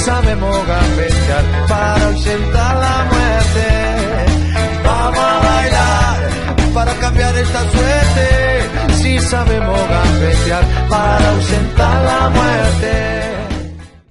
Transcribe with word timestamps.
Sabemos 0.00 0.56
gambetear 0.66 1.44
para 1.68 2.06
ausentar 2.06 2.76
la 2.76 3.04
muerte. 3.12 3.66
Vamos 4.84 5.18
a 5.18 5.38
bailar 5.48 6.74
para 6.74 6.94
cambiar 6.94 7.36
esta 7.36 7.60
suerte. 7.70 8.94
Si 8.94 9.18
sabemos 9.18 9.78
gambetear 9.88 10.64
para 10.88 11.30
ausentar 11.30 12.04
la 12.04 12.30
muerte. 12.30 12.90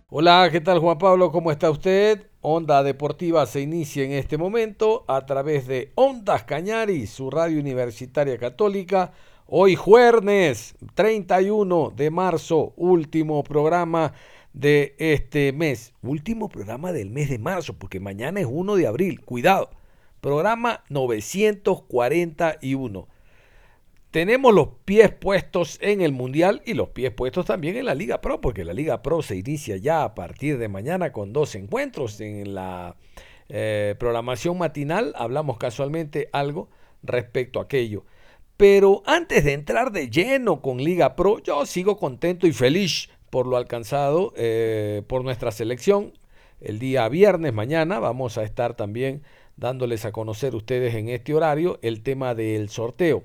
Hola, 0.09 0.49
¿qué 0.51 0.61
tal 0.61 0.79
Juan 0.79 0.97
Pablo? 0.97 1.31
¿Cómo 1.31 1.51
está 1.51 1.69
usted? 1.69 2.27
Onda 2.41 2.83
Deportiva 2.83 3.45
se 3.45 3.61
inicia 3.61 4.03
en 4.03 4.11
este 4.11 4.37
momento 4.37 5.05
a 5.07 5.25
través 5.25 5.67
de 5.67 5.91
Ondas 5.95 6.43
Cañari, 6.43 7.07
su 7.07 7.29
radio 7.29 7.59
universitaria 7.59 8.37
católica. 8.37 9.11
Hoy 9.47 9.75
jueves 9.75 10.75
31 10.93 11.91
de 11.95 12.11
marzo, 12.11 12.73
último 12.77 13.43
programa 13.43 14.13
de 14.53 14.95
este 14.97 15.53
mes. 15.53 15.93
Último 16.01 16.49
programa 16.49 16.91
del 16.91 17.09
mes 17.09 17.29
de 17.29 17.39
marzo, 17.39 17.77
porque 17.77 17.99
mañana 17.99 18.39
es 18.39 18.47
1 18.49 18.75
de 18.75 18.87
abril. 18.87 19.21
Cuidado. 19.21 19.69
Programa 20.21 20.83
941. 20.89 23.07
Tenemos 24.11 24.55
los 24.55 24.69
pies 24.85 25.11
puestos 25.11 25.77
en 25.81 26.01
el 26.01 26.11
Mundial 26.11 26.63
y 26.65 26.73
los 26.73 26.89
pies 26.89 27.11
puestos 27.11 27.45
también 27.45 27.77
en 27.77 27.85
la 27.85 27.93
Liga 27.93 28.21
Pro, 28.21 28.41
porque 28.41 28.65
la 28.65 28.73
Liga 28.73 29.03
Pro 29.03 29.21
se 29.21 29.37
inicia 29.37 29.77
ya 29.77 30.03
a 30.03 30.15
partir 30.15 30.57
de 30.57 30.67
mañana 30.67 31.11
con 31.11 31.31
dos 31.31 31.53
encuentros 31.53 32.19
en 32.19 32.55
la 32.55 32.95
eh, 33.49 33.95
programación 33.99 34.57
matinal. 34.57 35.13
Hablamos 35.15 35.59
casualmente 35.59 36.27
algo 36.33 36.69
respecto 37.03 37.59
a 37.59 37.63
aquello. 37.63 38.03
Pero 38.57 39.03
antes 39.05 39.45
de 39.45 39.53
entrar 39.53 39.91
de 39.91 40.09
lleno 40.09 40.61
con 40.61 40.79
Liga 40.79 41.15
Pro, 41.15 41.37
yo 41.39 41.65
sigo 41.67 41.97
contento 41.97 42.47
y 42.47 42.51
feliz 42.51 43.09
por 43.29 43.47
lo 43.47 43.57
alcanzado 43.57 44.33
eh, 44.35 45.03
por 45.07 45.23
nuestra 45.23 45.51
selección. 45.51 46.13
El 46.61 46.79
día 46.79 47.07
viernes, 47.07 47.53
mañana, 47.53 47.99
vamos 47.99 48.37
a 48.37 48.43
estar 48.43 48.75
también 48.75 49.23
dándoles 49.55 50.05
a 50.05 50.11
conocer 50.11 50.55
ustedes 50.55 50.95
en 50.95 51.09
este 51.09 51.33
horario 51.33 51.79
el 51.81 52.01
tema 52.01 52.35
del 52.35 52.69
sorteo. 52.69 53.23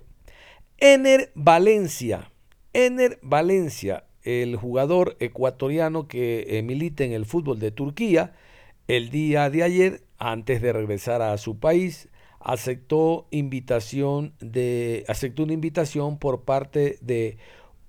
Ener 0.79 1.31
Valencia, 1.35 2.31
Ener 2.73 3.19
Valencia, 3.23 4.05
el 4.23 4.57
jugador 4.57 5.17
ecuatoriano 5.21 6.09
que 6.09 6.47
eh, 6.49 6.63
milita 6.63 7.05
en 7.05 7.13
el 7.13 7.27
fútbol 7.27 7.59
de 7.59 7.71
Turquía, 7.71 8.35
el 8.89 9.11
día 9.11 9.51
de 9.51 9.63
ayer, 9.63 10.03
antes 10.19 10.61
de 10.61 10.73
regresar 10.73 11.23
a 11.23 11.37
su 11.39 11.59
país, 11.59 12.09
aceptó 12.45 13.27
invitación 13.31 14.35
de 14.39 15.05
aceptó 15.09 15.45
una 15.45 15.55
invitación 15.55 16.19
por 16.19 16.43
parte 16.43 16.99
de 17.01 17.39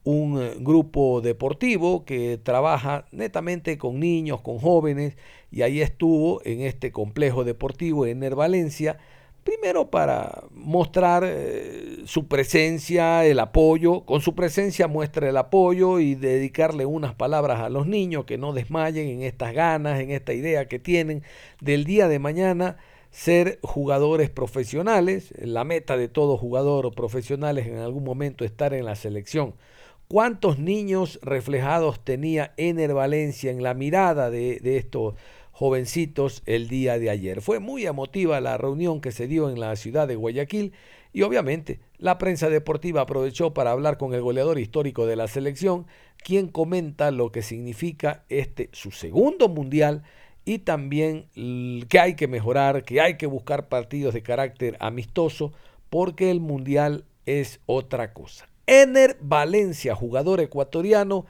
un 0.05 0.41
eh, 0.41 0.53
grupo 0.59 1.19
deportivo 1.19 2.05
que 2.05 2.39
trabaja 2.41 3.05
netamente 3.11 3.77
con 3.77 3.99
niños, 3.99 4.39
con 4.39 4.59
jóvenes, 4.59 5.17
y 5.51 5.63
ahí 5.63 5.81
estuvo 5.81 6.41
en 6.45 6.61
este 6.61 6.91
complejo 6.91 7.43
deportivo 7.43 8.05
en 8.05 8.21
Valencia, 8.35 8.97
primero 9.43 9.89
para 9.89 10.43
mostrar 10.51 11.23
eh, 11.25 12.03
su 12.05 12.27
presencia, 12.27 13.25
el 13.25 13.39
apoyo, 13.39 14.05
con 14.05 14.21
su 14.21 14.35
presencia 14.35 14.87
muestra 14.87 15.27
el 15.27 15.37
apoyo 15.37 15.99
y 15.99 16.15
dedicarle 16.15 16.85
unas 16.85 17.15
palabras 17.15 17.59
a 17.61 17.69
los 17.69 17.87
niños 17.87 18.25
que 18.25 18.37
no 18.37 18.53
desmayen 18.53 19.07
en 19.07 19.21
estas 19.23 19.53
ganas, 19.53 19.99
en 19.99 20.11
esta 20.11 20.33
idea 20.33 20.67
que 20.67 20.79
tienen 20.79 21.23
del 21.61 21.83
día 21.83 22.07
de 22.07 22.19
mañana 22.19 22.77
ser 23.09 23.59
jugadores 23.63 24.29
profesionales, 24.29 25.33
la 25.37 25.63
meta 25.63 25.97
de 25.97 26.09
todo 26.09 26.37
jugador 26.37 26.93
profesional 26.93 27.57
es 27.57 27.65
en 27.65 27.77
algún 27.77 28.03
momento 28.03 28.45
estar 28.45 28.73
en 28.73 28.85
la 28.85 28.95
selección 28.95 29.55
¿Cuántos 30.07 30.59
niños 30.59 31.19
reflejados 31.23 31.99
tenía 31.99 32.53
Ener 32.57 32.93
Valencia 32.93 33.49
en 33.49 33.63
la 33.63 33.73
mirada 33.73 34.29
de, 34.29 34.59
estos 34.77 35.15
jovencitos 35.51 36.43
el 36.45 36.67
día 36.67 36.99
de 36.99 37.09
ayer? 37.09 37.41
Fue 37.41 37.57
muy 37.57 37.87
emotiva 37.87 38.39
la 38.39 38.55
reunión 38.55 39.01
que 39.01 39.11
se 39.11 39.25
dio 39.25 39.49
en 39.49 39.59
la 39.59 39.75
ciudad 39.75 40.07
de 40.07 40.15
Guayaquil 40.15 40.73
y 41.11 41.23
obviamente 41.23 41.79
la 41.97 42.19
prensa 42.19 42.49
deportiva 42.49 43.01
aprovechó 43.01 43.55
para 43.55 43.71
hablar 43.71 43.97
con 43.97 44.13
el 44.13 44.21
goleador 44.21 44.59
histórico 44.59 45.07
de 45.07 45.15
la 45.15 45.27
selección, 45.27 45.87
quien 46.23 46.49
comenta 46.49 47.09
lo 47.09 47.31
que 47.31 47.41
significa 47.41 48.25
este 48.29 48.69
su 48.73 48.91
segundo 48.91 49.49
mundial 49.49 50.03
y 50.45 50.59
también 50.59 51.25
que 51.89 51.99
hay 51.99 52.13
que 52.15 52.27
mejorar, 52.27 52.83
que 52.83 53.01
hay 53.01 53.17
que 53.17 53.25
buscar 53.25 53.69
partidos 53.69 54.13
de 54.13 54.21
carácter 54.21 54.77
amistoso 54.79 55.51
porque 55.89 56.29
el 56.29 56.41
mundial 56.41 57.05
es 57.25 57.59
otra 57.65 58.13
cosa. 58.13 58.47
Ener 58.67 59.17
Valencia, 59.21 59.95
jugador 59.95 60.39
ecuatoriano, 60.39 61.25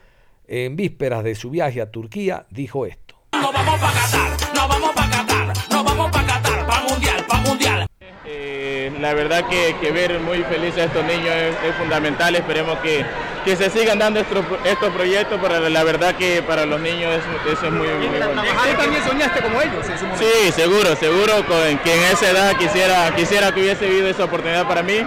en 0.48 0.76
vísperas 0.76 1.24
de 1.24 1.34
su 1.34 1.50
viaje 1.50 1.80
a 1.80 1.90
Turquía, 1.90 2.46
dijo 2.50 2.86
esto. 2.86 3.16
No 3.32 3.52
vamos 3.52 3.78
para 3.78 3.92
Qatar, 3.92 4.54
no 4.54 4.68
vamos 4.68 4.92
para 4.94 5.10
Qatar, 5.10 5.52
no 5.70 5.84
vamos 5.84 6.10
para 6.10 6.26
Qatar, 6.26 6.66
para 6.66 6.88
Mundial, 6.88 7.26
para 7.28 7.40
Mundial. 7.42 7.86
Eh, 8.24 8.92
la 9.00 9.12
verdad 9.14 9.46
que, 9.48 9.76
que, 9.80 9.90
ver 9.92 10.18
muy 10.20 10.42
felices 10.44 10.78
a 10.78 10.84
estos 10.84 11.04
niños 11.04 11.34
es, 11.64 11.74
fundamental, 11.76 12.34
esperemos 12.34 12.78
que, 12.78 13.04
que, 13.46 13.56
se 13.56 13.70
sigan 13.70 13.98
dando 13.98 14.20
estos, 14.20 14.44
estos 14.64 14.92
proyectos, 14.92 15.38
pero 15.40 15.68
la 15.68 15.84
verdad 15.84 16.14
que 16.16 16.42
para 16.42 16.66
los 16.66 16.80
niños 16.80 17.12
eso, 17.46 17.66
es 17.66 17.72
muy, 17.72 17.86
muy 17.88 18.08
bueno. 18.08 18.42
¿Usted 18.42 18.76
también 18.76 19.04
soñaste 19.04 19.40
como 19.40 19.62
ellos 19.62 19.86
Sí, 20.18 20.52
seguro, 20.52 20.96
seguro, 20.96 21.46
con 21.46 21.78
que 21.78 21.94
en 21.94 22.12
esa 22.12 22.30
edad 22.30 22.56
quisiera, 22.56 23.14
quisiera 23.14 23.52
que 23.52 23.60
hubiese 23.60 23.86
vivido 23.86 24.08
esa 24.08 24.24
oportunidad 24.24 24.66
para 24.66 24.82
mí, 24.82 25.06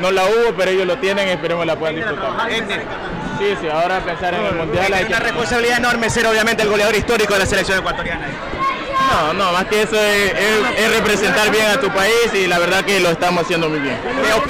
no 0.00 0.10
la 0.10 0.24
hubo, 0.24 0.54
pero 0.56 0.70
ellos 0.70 0.86
lo 0.86 0.98
tienen, 0.98 1.28
esperemos 1.28 1.66
la 1.66 1.76
puedan 1.76 1.96
disfrutar. 1.96 2.48
Sí, 3.38 3.56
sí, 3.60 3.68
ahora 3.68 4.00
pensar 4.00 4.34
en 4.34 4.44
el 4.44 4.54
Mundial 4.54 4.92
hay, 4.92 5.04
una 5.04 5.18
responsabilidad 5.18 5.78
enorme 5.78 6.10
ser 6.10 6.26
obviamente 6.26 6.62
el 6.62 6.68
goleador 6.68 6.94
histórico 6.94 7.32
de 7.34 7.40
la 7.40 7.46
selección 7.46 7.78
ecuatoriana. 7.78 8.26
No, 9.10 9.34
no, 9.34 9.52
más 9.52 9.64
que 9.66 9.82
eso 9.82 9.96
es, 9.96 10.96
representar 10.96 11.50
bien 11.50 11.66
a 11.66 11.80
tu 11.80 11.88
país 11.88 12.32
y 12.32 12.46
la 12.46 12.58
verdad 12.58 12.84
que 12.84 13.00
lo 13.00 13.10
estamos 13.10 13.42
haciendo 13.42 13.68
muy 13.68 13.80
bien. 13.80 13.96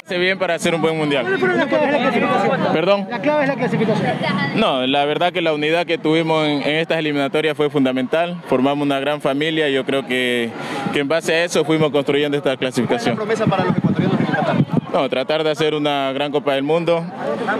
Hace 0.05 0.19
bien 0.19 0.39
para 0.39 0.55
hacer 0.55 0.75
un 0.75 0.83
buen 0.83 0.97
mundial. 0.97 1.27
La 1.31 1.67
clave 1.67 1.85
es 1.85 1.93
la 1.93 1.99
clasificación. 1.99 2.73
¿Perdón? 2.73 3.07
La 3.11 3.21
clave 3.21 3.43
es 3.43 3.49
la 3.49 3.57
clasificación. 3.57 4.13
No, 4.57 4.87
la 4.87 5.05
verdad 5.05 5.33
que 5.33 5.41
la 5.41 5.55
unidad 5.55 5.87
que 5.87 5.99
tuvimos 5.99 6.47
en, 6.47 6.63
estas 6.63 6.99
eliminatorias 6.99 7.57
fue 7.57 7.71
fundamental. 7.71 8.41
Formamos 8.49 8.85
una 8.85 9.01
gran 9.01 9.21
familia 9.21 9.69
y 9.69 9.75
yo 9.75 9.85
creo 9.85 10.07
que, 10.07 10.51
que 10.93 11.01
en 11.01 11.09
base 11.09 11.33
a 11.35 11.45
eso 11.45 11.65
fuimos 11.65 11.91
construyendo 11.91 12.37
esta 12.37 12.57
clasificación. 12.57 13.17
¿Cuál 13.17 13.31
es 13.31 13.39
la 13.39 13.47
promesa 13.47 13.57
para 13.57 13.65
los 13.65 13.77
ecuatorianos 13.77 14.21
en 14.21 14.27
Qatar? 14.27 14.80
No, 14.93 15.09
tratar 15.09 15.45
de 15.45 15.51
hacer 15.51 15.75
una 15.75 16.13
gran 16.13 16.33
Copa 16.33 16.55
del 16.55 16.63
Mundo. 16.63 17.05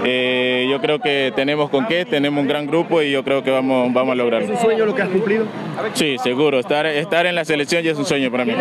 Eh, 0.05 0.67
yo 0.71 0.81
creo 0.81 0.99
que 0.99 1.33
tenemos 1.37 1.71
con 1.71 1.87
qué, 1.87 2.05
tenemos 2.05 2.43
un 2.43 2.49
gran 2.49 2.67
grupo 2.67 3.03
y 3.03 3.11
yo 3.11 3.23
creo 3.23 3.43
que 3.43 3.51
vamos, 3.51 3.93
vamos 3.93 4.13
a 4.13 4.15
lograrlo. 4.17 4.47
¿Es 4.47 4.59
un 4.59 4.59
sueño 4.59 4.87
lo 4.87 4.95
que 4.95 5.03
has 5.03 5.09
cumplido? 5.09 5.47
Sí, 5.95 6.17
seguro. 6.19 6.59
Estar, 6.59 6.87
estar 6.87 7.27
en 7.27 7.35
la 7.35 7.45
selección 7.45 7.83
ya 7.83 7.93
es 7.93 7.99
un 7.99 8.07
sueño 8.07 8.31
para 8.31 8.45
mí. 8.45 8.53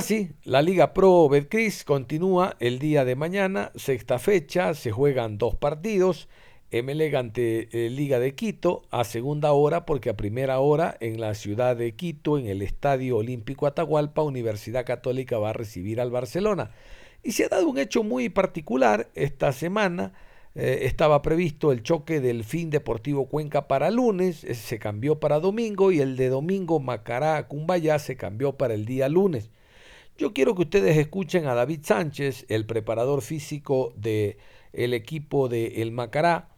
Ahora 0.00 0.28
la 0.44 0.62
Liga 0.62 0.94
Pro 0.94 1.28
Betcris 1.28 1.84
continúa 1.84 2.56
el 2.58 2.78
día 2.78 3.04
de 3.04 3.16
mañana, 3.16 3.70
sexta 3.74 4.18
fecha, 4.18 4.72
se 4.72 4.92
juegan 4.92 5.36
dos 5.36 5.56
partidos. 5.56 6.26
MLEG 6.72 7.16
ante 7.16 7.68
eh, 7.72 7.90
Liga 7.90 8.18
de 8.18 8.34
Quito 8.34 8.80
a 8.90 9.04
segunda 9.04 9.52
hora, 9.52 9.84
porque 9.84 10.08
a 10.08 10.16
primera 10.16 10.58
hora 10.58 10.96
en 11.00 11.20
la 11.20 11.34
ciudad 11.34 11.76
de 11.76 11.96
Quito, 11.96 12.38
en 12.38 12.46
el 12.46 12.62
Estadio 12.62 13.18
Olímpico 13.18 13.66
Atahualpa, 13.66 14.22
Universidad 14.22 14.86
Católica 14.86 15.36
va 15.36 15.50
a 15.50 15.52
recibir 15.52 16.00
al 16.00 16.10
Barcelona. 16.10 16.70
Y 17.22 17.32
se 17.32 17.44
ha 17.44 17.48
dado 17.48 17.68
un 17.68 17.76
hecho 17.76 18.02
muy 18.02 18.30
particular 18.30 19.10
esta 19.14 19.52
semana. 19.52 20.14
eh, 20.54 20.80
estaba 20.84 21.20
previsto 21.20 21.72
el 21.72 21.82
choque 21.82 22.20
del 22.20 22.44
fin 22.44 22.70
Deportivo 22.70 23.28
Cuenca 23.28 23.68
para 23.68 23.90
lunes, 23.90 24.44
ese 24.44 24.62
se 24.62 24.78
cambió 24.78 25.20
para 25.20 25.40
domingo 25.40 25.92
y 25.92 26.00
el 26.00 26.16
de 26.16 26.30
domingo 26.30 26.80
Macará 26.80 27.46
Cumbayá 27.48 27.98
se 27.98 28.16
cambió 28.16 28.56
para 28.56 28.72
el 28.72 28.86
día 28.86 29.10
lunes. 29.10 29.50
Yo 30.20 30.34
quiero 30.34 30.54
que 30.54 30.60
ustedes 30.60 30.98
escuchen 30.98 31.46
a 31.46 31.54
David 31.54 31.80
Sánchez, 31.82 32.44
el 32.50 32.66
preparador 32.66 33.22
físico 33.22 33.94
del 33.96 34.36
el 34.74 34.92
equipo 34.92 35.48
de 35.48 35.80
El 35.80 35.92
Macará, 35.92 36.50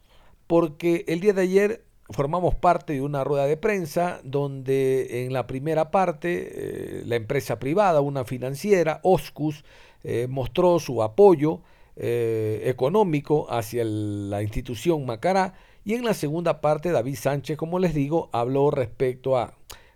porque 0.47 1.05
el 1.07 1.21
día 1.21 1.31
de 1.31 1.43
ayer 1.43 1.85
formamos 2.09 2.55
parte 2.55 2.91
de 2.91 3.01
una 3.01 3.23
rueda 3.23 3.45
de 3.45 3.55
prensa 3.55 4.19
donde 4.25 5.23
en 5.23 5.31
la 5.31 5.47
primera 5.47 5.91
parte 5.91 6.49
eh, 6.51 7.03
la 7.05 7.15
empresa 7.15 7.57
privada, 7.57 8.01
una 8.01 8.25
financiera, 8.25 8.99
Oscus, 9.01 9.63
eh, 10.03 10.27
mostró 10.29 10.77
su 10.79 11.01
apoyo 11.01 11.61
eh, 11.95 12.63
económico 12.65 13.47
hacia 13.49 13.85
la 13.85 14.43
institución 14.43 15.05
Macará. 15.05 15.53
Y 15.85 15.93
en 15.93 16.03
la 16.03 16.13
segunda 16.13 16.59
parte 16.59 16.91
David 16.91 17.15
Sánchez, 17.15 17.55
como 17.55 17.79
les 17.79 17.93
digo, 17.93 18.29
habló 18.33 18.71
respecto 18.71 19.37
a 19.37 19.53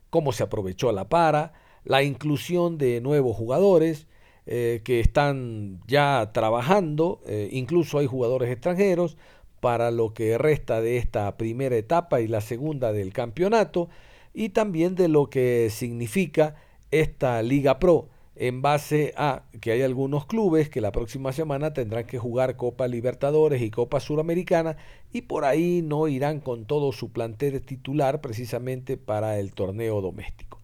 cómo 0.09 0.31
se 0.31 0.43
aprovechó 0.43 0.93
la 0.93 1.09
para, 1.09 1.66
la 1.87 2.03
inclusión 2.03 2.77
de 2.77 3.01
nuevos 3.01 3.35
jugadores 3.35 4.07
que 4.45 5.01
están 5.01 5.81
ya 5.87 6.31
trabajando, 6.33 7.19
incluso 7.51 7.97
hay 7.97 8.05
jugadores 8.05 8.49
extranjeros, 8.49 9.17
para 9.59 9.91
lo 9.91 10.13
que 10.13 10.37
resta 10.37 10.81
de 10.81 10.97
esta 10.97 11.35
primera 11.37 11.75
etapa 11.75 12.21
y 12.21 12.27
la 12.27 12.41
segunda 12.41 12.93
del 12.93 13.13
campeonato 13.13 13.89
y 14.33 14.49
también 14.49 14.95
de 14.95 15.07
lo 15.07 15.29
que 15.29 15.69
significa 15.71 16.55
esta 16.91 17.41
Liga 17.41 17.79
Pro 17.79 18.07
en 18.35 18.61
base 18.61 19.13
a 19.17 19.43
que 19.61 19.71
hay 19.71 19.81
algunos 19.81 20.27
clubes 20.27 20.69
que 20.69 20.79
la 20.79 20.91
próxima 20.91 21.33
semana 21.33 21.73
tendrán 21.73 22.05
que 22.05 22.19
jugar 22.19 22.55
Copa 22.55 22.87
Libertadores 22.87 23.63
y 23.63 23.71
Copa 23.71 23.99
Suramericana 23.99 24.77
y 25.11 25.23
por 25.23 25.43
ahí 25.43 25.81
no 25.83 26.07
irán 26.07 26.39
con 26.39 26.65
todo 26.65 26.91
su 26.91 27.11
plantel 27.11 27.59
titular 27.61 28.21
precisamente 28.21 28.95
para 28.95 29.39
el 29.39 29.53
torneo 29.53 30.01
doméstico. 30.01 30.56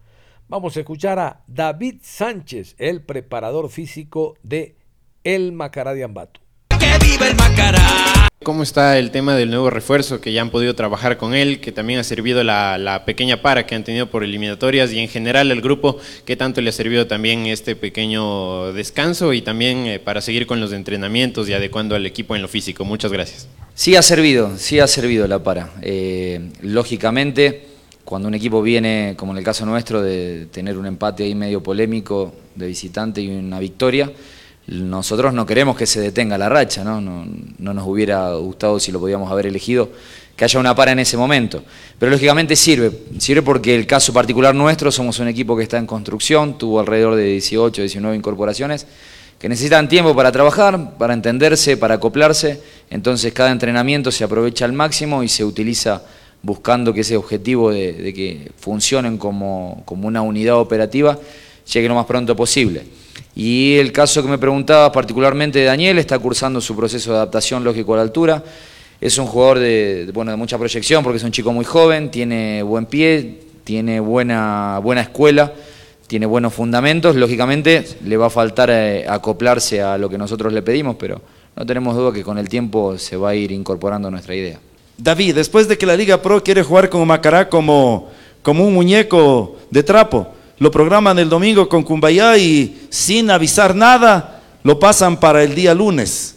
Vamos 0.54 0.76
a 0.76 0.80
escuchar 0.80 1.18
a 1.18 1.42
David 1.48 1.96
Sánchez, 2.00 2.76
el 2.78 3.02
preparador 3.02 3.70
físico 3.70 4.36
de 4.44 4.76
El 5.24 5.50
Macará 5.50 5.94
de 5.94 6.04
Ambato. 6.04 6.40
¡Que 6.78 6.96
viva 7.04 7.26
el 7.26 7.34
Macará! 7.34 8.28
¿Cómo 8.44 8.62
está 8.62 8.96
el 9.00 9.10
tema 9.10 9.34
del 9.34 9.50
nuevo 9.50 9.68
refuerzo 9.68 10.20
que 10.20 10.32
ya 10.32 10.42
han 10.42 10.50
podido 10.50 10.76
trabajar 10.76 11.16
con 11.16 11.34
él, 11.34 11.58
que 11.58 11.72
también 11.72 11.98
ha 11.98 12.04
servido 12.04 12.44
la, 12.44 13.02
pequeña 13.04 13.42
para 13.42 13.66
que 13.66 13.74
han 13.74 13.82
tenido 13.82 14.12
por 14.12 14.22
eliminatorias 14.22 14.92
y 14.92 15.00
en 15.00 15.08
general 15.08 15.50
el 15.50 15.60
grupo, 15.60 15.98
qué 16.24 16.36
tanto 16.36 16.60
le 16.60 16.68
ha 16.70 16.72
servido 16.72 17.08
también 17.08 17.46
este 17.46 17.74
pequeño 17.74 18.72
descanso 18.74 19.32
y 19.32 19.42
también 19.42 19.86
eh, 19.86 19.98
para 19.98 20.20
seguir 20.20 20.46
con 20.46 20.60
los 20.60 20.72
entrenamientos 20.72 21.48
y 21.48 21.54
adecuando 21.54 21.96
al 21.96 22.06
equipo 22.06 22.36
en 22.36 22.42
lo 22.42 22.48
físico? 22.48 22.84
Muchas 22.84 23.10
gracias. 23.10 23.48
Sí 23.74 23.96
ha 23.96 24.02
servido, 24.02 24.56
sí 24.56 24.78
ha 24.78 24.86
servido 24.86 25.26
la 25.26 25.42
para. 25.42 25.72
Eh, 25.82 26.52
lógicamente, 26.62 27.73
cuando 28.04 28.28
un 28.28 28.34
equipo 28.34 28.62
viene, 28.62 29.14
como 29.16 29.32
en 29.32 29.38
el 29.38 29.44
caso 29.44 29.64
nuestro, 29.64 30.02
de 30.02 30.46
tener 30.50 30.76
un 30.76 30.86
empate 30.86 31.24
ahí 31.24 31.34
medio 31.34 31.62
polémico 31.62 32.34
de 32.54 32.66
visitante 32.66 33.22
y 33.22 33.30
una 33.30 33.58
victoria, 33.58 34.10
nosotros 34.66 35.34
no 35.34 35.44
queremos 35.44 35.76
que 35.76 35.86
se 35.86 36.00
detenga 36.00 36.38
la 36.38 36.48
racha, 36.48 36.84
¿no? 36.84 37.00
No, 37.00 37.74
nos 37.74 37.86
hubiera 37.86 38.34
gustado 38.34 38.80
si 38.80 38.92
lo 38.92 39.00
podíamos 39.00 39.30
haber 39.30 39.46
elegido 39.46 39.90
que 40.36 40.44
haya 40.44 40.58
una 40.58 40.74
para 40.74 40.92
en 40.92 40.98
ese 40.98 41.16
momento. 41.16 41.62
Pero 41.98 42.10
lógicamente 42.10 42.56
sirve, 42.56 42.90
sirve 43.18 43.42
porque 43.42 43.74
el 43.74 43.86
caso 43.86 44.12
particular 44.12 44.54
nuestro, 44.54 44.90
somos 44.90 45.18
un 45.18 45.28
equipo 45.28 45.56
que 45.56 45.62
está 45.62 45.78
en 45.78 45.86
construcción, 45.86 46.58
tuvo 46.58 46.80
alrededor 46.80 47.14
de 47.14 47.24
18, 47.24 47.82
19 47.82 48.16
incorporaciones, 48.16 48.86
que 49.38 49.48
necesitan 49.48 49.88
tiempo 49.88 50.14
para 50.14 50.32
trabajar, 50.32 50.96
para 50.98 51.14
entenderse, 51.14 51.76
para 51.76 51.94
acoplarse, 51.96 52.60
entonces 52.90 53.32
cada 53.32 53.50
entrenamiento 53.50 54.10
se 54.10 54.24
aprovecha 54.24 54.64
al 54.64 54.72
máximo 54.72 55.22
y 55.22 55.28
se 55.28 55.44
utiliza 55.44 56.02
buscando 56.44 56.92
que 56.92 57.00
ese 57.00 57.16
objetivo 57.16 57.70
de, 57.70 58.12
que 58.14 58.52
funcionen 58.58 59.16
como, 59.16 59.82
como 59.86 60.06
una 60.06 60.20
unidad 60.20 60.56
operativa 60.56 61.18
llegue 61.72 61.88
lo 61.88 61.94
más 61.94 62.04
pronto 62.04 62.36
posible. 62.36 62.82
Y 63.34 63.76
el 63.76 63.90
caso 63.92 64.22
que 64.22 64.28
me 64.28 64.38
preguntaba 64.38 64.92
particularmente 64.92 65.58
de 65.58 65.64
Daniel, 65.64 65.98
está 65.98 66.18
cursando 66.18 66.60
su 66.60 66.76
proceso 66.76 67.10
de 67.10 67.16
adaptación 67.16 67.64
lógico 67.64 67.94
a 67.94 67.96
la 67.96 68.02
altura. 68.02 68.44
Es 69.00 69.18
un 69.18 69.26
jugador 69.26 69.58
de, 69.58 70.10
bueno, 70.12 70.30
de 70.30 70.36
mucha 70.36 70.58
proyección 70.58 71.02
porque 71.02 71.16
es 71.16 71.24
un 71.24 71.32
chico 71.32 71.52
muy 71.52 71.64
joven, 71.64 72.10
tiene 72.10 72.62
buen 72.62 72.86
pie, 72.86 73.40
tiene 73.64 73.98
buena, 73.98 74.78
buena 74.82 75.00
escuela, 75.00 75.52
tiene 76.06 76.26
buenos 76.26 76.52
fundamentos. 76.52 77.16
Lógicamente 77.16 77.84
le 78.04 78.16
va 78.18 78.26
a 78.26 78.30
faltar 78.30 78.68
eh, 78.70 79.06
acoplarse 79.08 79.80
a 79.80 79.96
lo 79.96 80.10
que 80.10 80.18
nosotros 80.18 80.52
le 80.52 80.62
pedimos, 80.62 80.96
pero 80.96 81.20
no 81.56 81.64
tenemos 81.64 81.96
duda 81.96 82.12
que 82.12 82.22
con 82.22 82.36
el 82.36 82.48
tiempo 82.48 82.98
se 82.98 83.16
va 83.16 83.30
a 83.30 83.34
ir 83.34 83.50
incorporando 83.50 84.10
nuestra 84.10 84.34
idea. 84.34 84.60
David, 84.96 85.34
después 85.34 85.66
de 85.68 85.76
que 85.76 85.86
la 85.86 85.96
Liga 85.96 86.22
Pro 86.22 86.42
quiere 86.42 86.62
jugar 86.62 86.88
con 86.88 87.06
Macará 87.06 87.48
como, 87.48 88.10
como 88.42 88.66
un 88.66 88.74
muñeco 88.74 89.56
de 89.70 89.82
trapo, 89.82 90.28
lo 90.58 90.70
programan 90.70 91.18
el 91.18 91.28
domingo 91.28 91.68
con 91.68 91.82
Cumbayá 91.82 92.38
y 92.38 92.86
sin 92.90 93.30
avisar 93.30 93.74
nada 93.74 94.42
lo 94.62 94.78
pasan 94.78 95.18
para 95.18 95.42
el 95.42 95.54
día 95.54 95.74
lunes. 95.74 96.36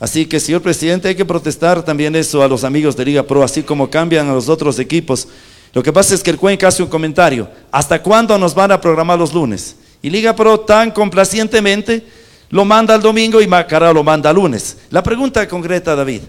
Así 0.00 0.24
que, 0.24 0.40
señor 0.40 0.62
presidente, 0.62 1.08
hay 1.08 1.14
que 1.14 1.26
protestar 1.26 1.84
también 1.84 2.16
eso 2.16 2.42
a 2.42 2.48
los 2.48 2.64
amigos 2.64 2.96
de 2.96 3.04
Liga 3.04 3.22
Pro, 3.22 3.42
así 3.42 3.62
como 3.62 3.90
cambian 3.90 4.28
a 4.28 4.32
los 4.32 4.48
otros 4.48 4.78
equipos. 4.78 5.28
Lo 5.74 5.82
que 5.82 5.92
pasa 5.92 6.14
es 6.14 6.22
que 6.22 6.30
el 6.30 6.38
Cuenca 6.38 6.68
hace 6.68 6.82
un 6.82 6.88
comentario. 6.88 7.48
¿Hasta 7.70 8.02
cuándo 8.02 8.36
nos 8.38 8.54
van 8.54 8.72
a 8.72 8.80
programar 8.80 9.18
los 9.18 9.34
lunes? 9.34 9.76
Y 10.00 10.08
Liga 10.08 10.34
Pro 10.34 10.60
tan 10.60 10.90
complacientemente 10.90 12.02
lo 12.48 12.64
manda 12.64 12.94
el 12.94 13.02
domingo 13.02 13.42
y 13.42 13.46
Macará 13.46 13.92
lo 13.92 14.02
manda 14.02 14.30
el 14.30 14.36
lunes. 14.36 14.78
La 14.88 15.02
pregunta 15.02 15.46
concreta, 15.46 15.94
David, 15.94 16.22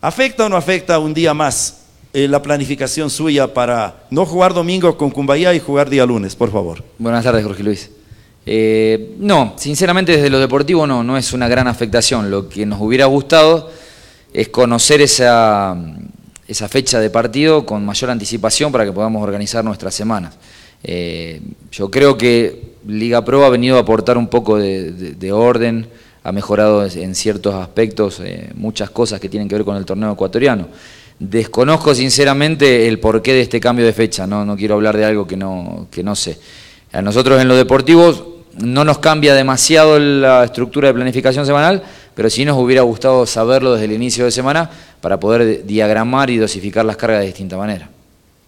¿afecta 0.00 0.46
o 0.46 0.48
no 0.48 0.56
afecta 0.56 0.98
un 0.98 1.14
día 1.14 1.34
más 1.34 1.82
eh, 2.12 2.26
la 2.26 2.42
planificación 2.42 3.10
suya 3.10 3.54
para 3.54 4.04
no 4.10 4.26
jugar 4.26 4.52
domingo 4.52 4.96
con 4.96 5.10
Cumbayá 5.10 5.54
y 5.54 5.60
jugar 5.60 5.88
día 5.88 6.04
lunes, 6.04 6.34
por 6.34 6.50
favor. 6.50 6.82
Buenas 6.98 7.24
tardes, 7.24 7.44
Jorge 7.44 7.62
Luis. 7.62 7.90
Eh, 8.46 9.14
no, 9.18 9.54
sinceramente 9.56 10.12
desde 10.12 10.30
lo 10.30 10.40
deportivo 10.40 10.86
no, 10.86 11.04
no 11.04 11.16
es 11.16 11.32
una 11.32 11.46
gran 11.48 11.68
afectación. 11.68 12.30
Lo 12.30 12.48
que 12.48 12.66
nos 12.66 12.80
hubiera 12.80 13.06
gustado 13.06 13.70
es 14.32 14.48
conocer 14.48 15.00
esa, 15.00 15.76
esa 16.48 16.68
fecha 16.68 16.98
de 16.98 17.10
partido 17.10 17.64
con 17.64 17.84
mayor 17.84 18.10
anticipación 18.10 18.72
para 18.72 18.84
que 18.84 18.92
podamos 18.92 19.22
organizar 19.22 19.64
nuestras 19.64 19.94
semanas. 19.94 20.36
Eh, 20.82 21.40
yo 21.70 21.90
creo 21.90 22.16
que 22.16 22.74
Liga 22.86 23.24
Pro 23.24 23.44
ha 23.44 23.50
venido 23.50 23.76
a 23.76 23.80
aportar 23.80 24.18
un 24.18 24.26
poco 24.26 24.56
de, 24.58 25.32
orden, 25.32 25.86
ha 26.22 26.32
mejorado 26.32 26.84
en 26.84 27.14
ciertos 27.14 27.54
aspectos 27.54 28.22
muchas 28.54 28.90
cosas 28.90 29.20
que 29.20 29.28
tienen 29.28 29.48
que 29.48 29.54
ver 29.54 29.64
con 29.64 29.76
el 29.76 29.84
torneo 29.84 30.12
ecuatoriano. 30.12 30.68
Desconozco 31.18 31.94
sinceramente 31.94 32.88
el 32.88 32.98
porqué 32.98 33.34
de 33.34 33.42
este 33.42 33.60
cambio 33.60 33.84
de 33.84 33.92
fecha, 33.92 34.26
no, 34.26 34.44
no 34.44 34.56
quiero 34.56 34.74
hablar 34.74 34.96
de 34.96 35.04
algo 35.04 35.26
que 35.26 35.36
no, 35.36 35.86
que 35.90 36.02
no 36.02 36.14
sé. 36.16 36.38
A 36.92 37.02
nosotros 37.02 37.40
en 37.40 37.46
lo 37.46 37.56
deportivo 37.56 38.40
no 38.58 38.84
nos 38.84 38.98
cambia 38.98 39.34
demasiado 39.34 39.98
la 39.98 40.44
estructura 40.44 40.88
de 40.88 40.94
planificación 40.94 41.46
semanal, 41.46 41.82
pero 42.14 42.28
sí 42.30 42.44
nos 42.44 42.58
hubiera 42.58 42.82
gustado 42.82 43.26
saberlo 43.26 43.72
desde 43.72 43.86
el 43.86 43.92
inicio 43.92 44.24
de 44.24 44.30
semana 44.30 44.70
para 45.00 45.20
poder 45.20 45.64
diagramar 45.64 46.30
y 46.30 46.36
dosificar 46.36 46.84
las 46.84 46.96
cargas 46.96 47.20
de 47.20 47.26
distinta 47.26 47.56
manera. 47.56 47.88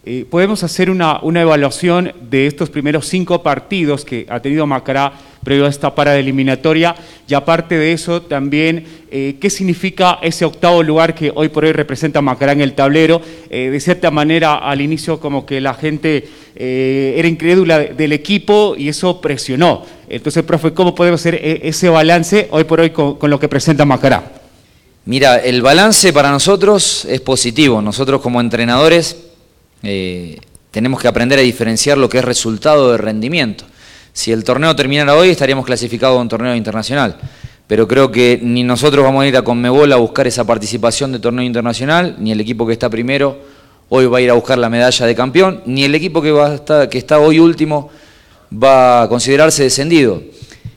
Eh, 0.05 0.27
podemos 0.29 0.65
hacer 0.65 0.91
una, 0.91 1.21
una, 1.23 1.43
evaluación 1.43 2.13
de 2.29 2.49
estos 2.49 2.69
primeros 2.71 3.07
cinco 3.07 3.41
partidos 3.43 4.05
que 4.05 4.27
ha 4.29 4.41
tenido 4.41 4.67
Macará 4.67 5.13
previo 5.43 5.67
a 5.67 5.69
esta 5.69 5.95
parada 5.95 6.19
eliminatoria 6.19 6.95
y 7.29 7.35
aparte 7.35 7.77
de 7.77 7.93
eso 7.93 8.23
también 8.23 8.85
eh, 9.11 9.37
qué 9.41 9.51
significa 9.51 10.19
ese 10.23 10.45
octavo 10.45 10.83
lugar 10.83 11.15
que 11.15 11.33
hoy 11.35 11.49
por 11.49 11.65
hoy 11.65 11.73
representa 11.73 12.21
Macará 12.23 12.53
en 12.53 12.61
el 12.61 12.75
tablero. 12.75 13.21
Eh, 13.51 13.71
de 13.71 13.81
cierta 13.81 14.11
manera 14.11 14.57
al 14.57 14.81
inicio 14.81 15.21
como 15.21 15.45
que 15.47 15.61
la 15.61 15.75
gente 15.75 16.29
era 16.55 17.27
incrédula 17.27 17.81
del 17.81 18.13
equipo 18.13 18.75
y 18.79 18.89
eso 18.89 19.21
presionó. 19.21 19.85
Entonces, 20.09 20.45
profe, 20.45 20.73
¿cómo 20.73 20.95
podemos 20.95 21.21
hacer 21.21 21.41
ese 21.43 21.89
balance 21.89 22.47
hoy 22.51 22.65
por 22.65 22.81
hoy 22.81 22.91
con, 22.91 23.17
con 23.17 23.31
lo 23.31 23.41
que 23.41 23.49
presenta 23.49 23.85
Macará? 23.85 24.43
Mira, 25.05 25.39
el 25.39 25.63
balance 25.63 26.13
para 26.13 26.31
nosotros 26.31 27.05
es 27.07 27.21
positivo. 27.21 27.83
Nosotros 27.83 28.21
como 28.21 28.41
entrenadores 28.41 29.17
eh, 29.83 30.39
tenemos 30.71 31.01
que 31.01 31.09
aprender 31.09 31.41
a 31.41 31.43
diferenciar 31.43 31.99
lo 31.99 32.09
que 32.09 32.19
es 32.19 32.25
resultado 32.25 32.93
de 32.93 32.99
rendimiento. 32.99 33.65
Si 34.13 34.31
el 34.31 34.45
torneo 34.45 34.77
terminara 34.77 35.17
hoy, 35.17 35.31
estaríamos 35.31 35.65
clasificados 35.65 36.19
a 36.19 36.21
un 36.21 36.29
torneo 36.29 36.55
internacional. 36.55 37.17
Pero 37.67 37.89
creo 37.89 38.11
que 38.11 38.39
ni 38.43 38.63
nosotros 38.63 39.05
vamos 39.05 39.23
a 39.23 39.27
ir 39.27 39.37
a 39.37 39.43
Conmebol 39.43 39.93
a 39.93 39.97
buscar 39.97 40.27
esa 40.27 40.45
participación 40.45 41.13
de 41.13 41.19
torneo 41.19 41.45
internacional, 41.45 42.17
ni 42.19 42.33
el 42.33 42.41
equipo 42.41 42.67
que 42.67 42.75
está 42.75 42.91
primero 42.91 43.39
hoy 43.89 44.07
va 44.07 44.19
a 44.19 44.21
ir 44.23 44.31
a 44.31 44.35
buscar 44.35 44.57
la 44.59 44.71
medalla 44.71 45.07
de 45.07 45.15
campeón, 45.15 45.63
ni 45.67 45.85
el 45.85 45.95
equipo 45.95 46.23
que, 46.23 46.31
va 46.31 46.49
a 46.49 46.55
estar, 46.55 46.89
que 46.89 46.99
está 46.99 47.19
hoy 47.19 47.39
último 47.39 47.91
va 48.53 49.03
a 49.03 49.09
considerarse 49.09 49.65
descendido. 49.65 50.23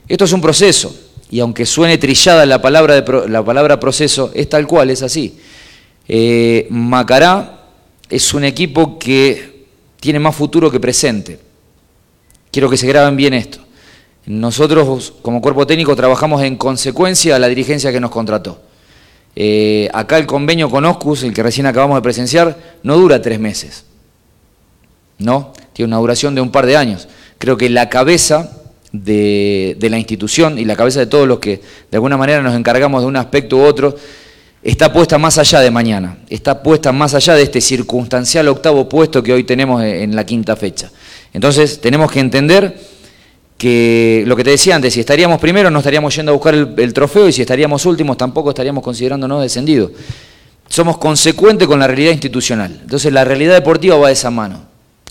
Esto 0.06 0.24
es 0.24 0.32
un 0.32 0.40
proceso, 0.40 0.94
y 1.30 1.40
aunque 1.40 1.64
suene 1.66 1.98
trillada 1.98 2.44
la 2.44 2.60
palabra, 2.60 3.00
de, 3.00 3.28
la 3.28 3.42
palabra 3.44 3.80
proceso, 3.80 4.30
es 4.34 4.48
tal 4.48 4.66
cual, 4.66 4.90
es 4.90 5.02
así. 5.02 5.38
Eh, 6.06 6.66
Macará 6.70 7.64
es 8.08 8.34
un 8.34 8.44
equipo 8.44 8.98
que 8.98 9.64
tiene 9.98 10.18
más 10.18 10.36
futuro 10.36 10.70
que 10.70 10.78
presente. 10.78 11.45
Quiero 12.56 12.70
que 12.70 12.78
se 12.78 12.86
graben 12.86 13.18
bien 13.18 13.34
esto. 13.34 13.58
Nosotros 14.24 15.12
como 15.20 15.42
cuerpo 15.42 15.66
técnico 15.66 15.94
trabajamos 15.94 16.40
en 16.42 16.56
consecuencia 16.56 17.36
a 17.36 17.38
la 17.38 17.48
dirigencia 17.48 17.92
que 17.92 18.00
nos 18.00 18.10
contrató. 18.10 18.62
Eh, 19.34 19.90
acá 19.92 20.16
el 20.16 20.24
convenio 20.24 20.70
con 20.70 20.86
Oscus, 20.86 21.22
el 21.24 21.34
que 21.34 21.42
recién 21.42 21.66
acabamos 21.66 21.98
de 21.98 22.00
presenciar, 22.00 22.56
no 22.82 22.96
dura 22.96 23.20
tres 23.20 23.38
meses. 23.38 23.84
¿No? 25.18 25.52
Tiene 25.74 25.88
una 25.88 25.98
duración 25.98 26.34
de 26.34 26.40
un 26.40 26.50
par 26.50 26.64
de 26.64 26.78
años. 26.78 27.08
Creo 27.36 27.58
que 27.58 27.68
la 27.68 27.90
cabeza 27.90 28.50
de, 28.90 29.76
de 29.78 29.90
la 29.90 29.98
institución 29.98 30.58
y 30.58 30.64
la 30.64 30.76
cabeza 30.76 31.00
de 31.00 31.08
todos 31.08 31.28
los 31.28 31.40
que 31.40 31.60
de 31.90 31.96
alguna 31.98 32.16
manera 32.16 32.40
nos 32.40 32.54
encargamos 32.54 33.02
de 33.02 33.08
un 33.08 33.16
aspecto 33.16 33.58
u 33.58 33.64
otro, 33.64 33.96
está 34.62 34.90
puesta 34.94 35.18
más 35.18 35.36
allá 35.36 35.60
de 35.60 35.70
mañana, 35.70 36.20
está 36.30 36.62
puesta 36.62 36.90
más 36.90 37.12
allá 37.12 37.34
de 37.34 37.42
este 37.42 37.60
circunstancial 37.60 38.48
octavo 38.48 38.88
puesto 38.88 39.22
que 39.22 39.34
hoy 39.34 39.44
tenemos 39.44 39.82
en 39.82 40.16
la 40.16 40.24
quinta 40.24 40.56
fecha. 40.56 40.90
Entonces 41.36 41.82
tenemos 41.82 42.10
que 42.10 42.18
entender 42.18 42.74
que 43.58 44.24
lo 44.26 44.36
que 44.36 44.42
te 44.42 44.48
decía 44.48 44.74
antes, 44.74 44.94
si 44.94 45.00
estaríamos 45.00 45.38
primero 45.38 45.70
no 45.70 45.80
estaríamos 45.80 46.16
yendo 46.16 46.32
a 46.32 46.34
buscar 46.34 46.54
el, 46.54 46.94
trofeo 46.94 47.28
y 47.28 47.32
si 47.32 47.42
estaríamos 47.42 47.84
últimos 47.84 48.16
tampoco 48.16 48.48
estaríamos 48.48 48.82
considerándonos 48.82 49.42
descendidos. 49.42 49.90
Somos 50.66 50.96
consecuentes 50.96 51.68
con 51.68 51.78
la 51.78 51.86
realidad 51.86 52.12
institucional. 52.12 52.78
Entonces 52.80 53.12
la 53.12 53.22
realidad 53.22 53.52
deportiva 53.52 53.96
va 53.98 54.06
de 54.06 54.14
esa 54.14 54.30
mano, 54.30 54.62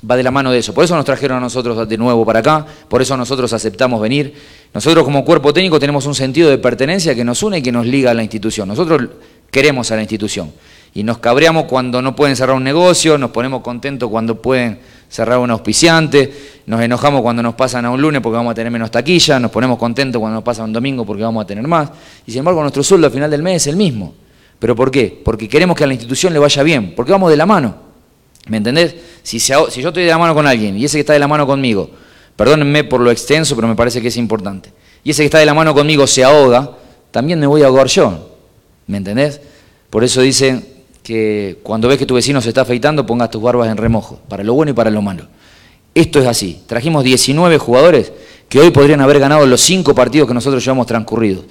va 0.10 0.16
de 0.16 0.24
la 0.24 0.32
mano 0.32 0.52
de 0.52 0.58
eso. 0.58 0.74
Por 0.74 0.84
eso 0.84 0.96
nos 0.96 1.06
trajeron 1.06 1.38
a 1.38 1.42
nosotros 1.42 1.88
de 1.88 1.96
nuevo 1.96 2.26
para 2.26 2.40
acá, 2.40 2.66
por 2.90 3.04
eso 3.04 3.16
nosotros 3.16 3.54
aceptamos 3.54 4.02
venir. 4.02 4.34
Nosotros 4.74 5.06
como 5.06 5.24
cuerpo 5.24 5.54
técnico 5.54 5.80
tenemos 5.80 6.08
un 6.08 6.16
sentido 6.16 6.50
de 6.50 6.58
pertenencia 6.58 7.14
que 7.14 7.24
nos 7.24 7.44
une 7.44 7.60
y 7.60 7.62
que 7.62 7.72
nos 7.72 7.86
liga 7.86 8.10
a 8.10 8.14
la 8.16 8.24
institución. 8.24 8.68
Nosotros 8.68 9.10
queremos 9.52 9.92
a 9.92 9.96
la 9.96 10.02
institución 10.02 10.52
y 10.96 11.04
nos 11.04 11.20
cabreamos 11.20 11.66
cuando 11.66 12.02
no 12.02 12.16
pueden 12.16 12.36
cerrar 12.36 12.56
un 12.56 12.64
negocio, 12.64 13.16
nos 13.20 13.30
ponemos 13.30 13.62
contentos 13.62 14.10
cuando 14.10 14.42
pueden 14.42 14.80
cerrar 15.16 15.40
un 15.40 15.50
auspiciante, 15.50 16.60
nos 16.66 16.82
enojamos 16.82 17.22
cuando 17.22 17.42
nos 17.42 17.56
pasan 17.56 17.86
a 17.86 17.90
un 17.90 18.02
lunes 18.02 18.20
porque 18.22 18.36
vamos 18.36 18.52
a 18.52 18.54
tener 18.54 18.70
menos 18.70 18.92
taquilla, 18.92 19.40
nos 19.40 19.50
ponemos 19.50 19.80
contentos 19.80 20.20
cuando 20.20 20.36
nos 20.36 20.44
pasa 20.44 20.62
un 20.66 20.74
domingo 20.74 21.06
porque 21.06 21.24
vamos 21.24 21.42
a 21.42 21.48
tener 21.48 21.66
más, 21.66 21.90
y 22.28 22.32
sin 22.32 22.40
embargo 22.40 22.60
nuestro 22.60 22.84
sueldo 22.84 23.08
al 23.08 23.14
final 23.14 23.32
del 23.32 23.42
mes 23.42 23.64
es 23.64 23.68
el 23.68 23.78
mismo. 23.78 24.14
¿Pero 24.60 24.76
por 24.76 24.92
qué? 24.92 25.22
Porque 25.24 25.48
queremos 25.48 25.78
que 25.78 25.86
a 25.86 25.88
la 25.88 25.94
institución 25.94 26.34
le 26.34 26.40
vaya 26.40 26.64
bien, 26.64 26.94
porque 26.98 27.14
vamos 27.14 27.30
de 27.30 27.38
la 27.38 27.46
mano. 27.46 27.76
¿Me 28.48 28.58
entendés? 28.58 28.94
Si, 29.24 29.40
si 29.40 29.54
yo 29.54 29.70
estoy 29.70 30.04
de 30.04 30.10
la 30.10 30.18
mano 30.18 30.36
con 30.36 30.46
alguien 30.46 30.78
y 30.78 30.84
ese 30.84 30.98
que 30.98 31.02
está 31.02 31.14
de 31.14 31.20
la 31.20 31.30
mano 31.30 31.48
conmigo, 31.48 31.90
perdónenme 32.36 32.84
por 32.84 33.00
lo 33.00 33.10
extenso, 33.10 33.56
pero 33.56 33.70
me 33.70 33.76
parece 33.76 34.02
que 34.02 34.10
es 34.10 34.18
importante, 34.18 34.74
y 35.02 35.12
ese 35.12 35.22
que 35.22 35.28
está 35.28 35.40
de 35.40 35.46
la 35.46 35.54
mano 35.54 35.74
conmigo 35.74 36.06
se 36.08 36.26
ahoga, 36.26 36.72
también 37.12 37.40
me 37.40 37.48
voy 37.48 37.64
a 37.64 37.68
ahogar 37.68 37.88
yo. 37.88 38.36
¿Me 38.88 38.98
entendés? 38.98 39.40
Por 39.90 40.04
eso 40.04 40.20
dicen, 40.20 40.75
que 41.06 41.60
cuando 41.62 41.88
ves 41.88 42.00
que 42.00 42.08
tu 42.08 42.16
vecino 42.16 42.42
se 42.42 42.50
está 42.50 42.62
afeitando, 42.62 43.06
pongas 43.06 43.30
tus 43.30 43.40
barbas 43.40 43.70
en 43.70 43.78
remojo, 43.78 44.20
para 44.28 44.44
lo 44.44 44.56
bueno 44.56 44.72
y 44.72 44.74
para 44.74 44.90
lo 44.90 45.04
malo. 45.04 45.28
Esto 45.94 46.20
es 46.20 46.26
así. 46.26 46.62
Trajimos 46.66 47.04
19 47.04 47.60
jugadores 47.60 48.12
que 48.50 48.60
hoy 48.60 48.72
podrían 48.72 49.02
haber 49.02 49.20
ganado 49.20 49.46
los 49.46 49.62
5 49.62 49.94
partidos 49.94 50.28
que 50.28 50.34
nosotros 50.34 50.66
llevamos 50.66 50.88
transcurridos. 50.88 51.46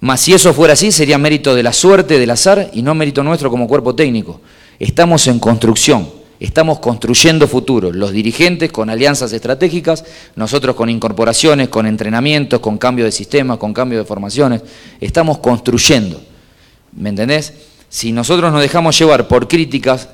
Mas 0.00 0.20
si 0.20 0.34
eso 0.34 0.52
fuera 0.52 0.74
así, 0.74 0.92
sería 0.92 1.16
mérito 1.16 1.54
de 1.54 1.62
la 1.62 1.72
suerte, 1.72 2.18
del 2.18 2.30
azar 2.30 2.70
y 2.74 2.82
no 2.82 2.94
mérito 2.94 3.22
nuestro 3.22 3.50
como 3.50 3.66
cuerpo 3.66 3.94
técnico. 3.94 4.42
Estamos 4.78 5.26
en 5.26 5.38
construcción, 5.38 6.10
estamos 6.38 6.78
construyendo 6.80 7.48
futuro. 7.48 7.92
Los 7.92 8.12
dirigentes 8.12 8.70
con 8.70 8.90
alianzas 8.90 9.32
estratégicas, 9.32 10.04
nosotros 10.36 10.76
con 10.76 10.90
incorporaciones, 10.90 11.70
con 11.70 11.86
entrenamientos, 11.86 12.60
con 12.60 12.76
cambio 12.76 13.06
de 13.06 13.12
sistemas, 13.12 13.56
con 13.56 13.72
cambio 13.72 14.00
de 14.00 14.04
formaciones. 14.04 14.60
Estamos 15.00 15.38
construyendo. 15.38 16.20
¿Me 16.94 17.08
entendés? 17.08 17.54
Si 17.92 18.10
nosotros 18.10 18.50
nos 18.50 18.62
dejamos 18.62 18.98
llevar 18.98 19.28
por 19.28 19.46
críticas, 19.46 20.08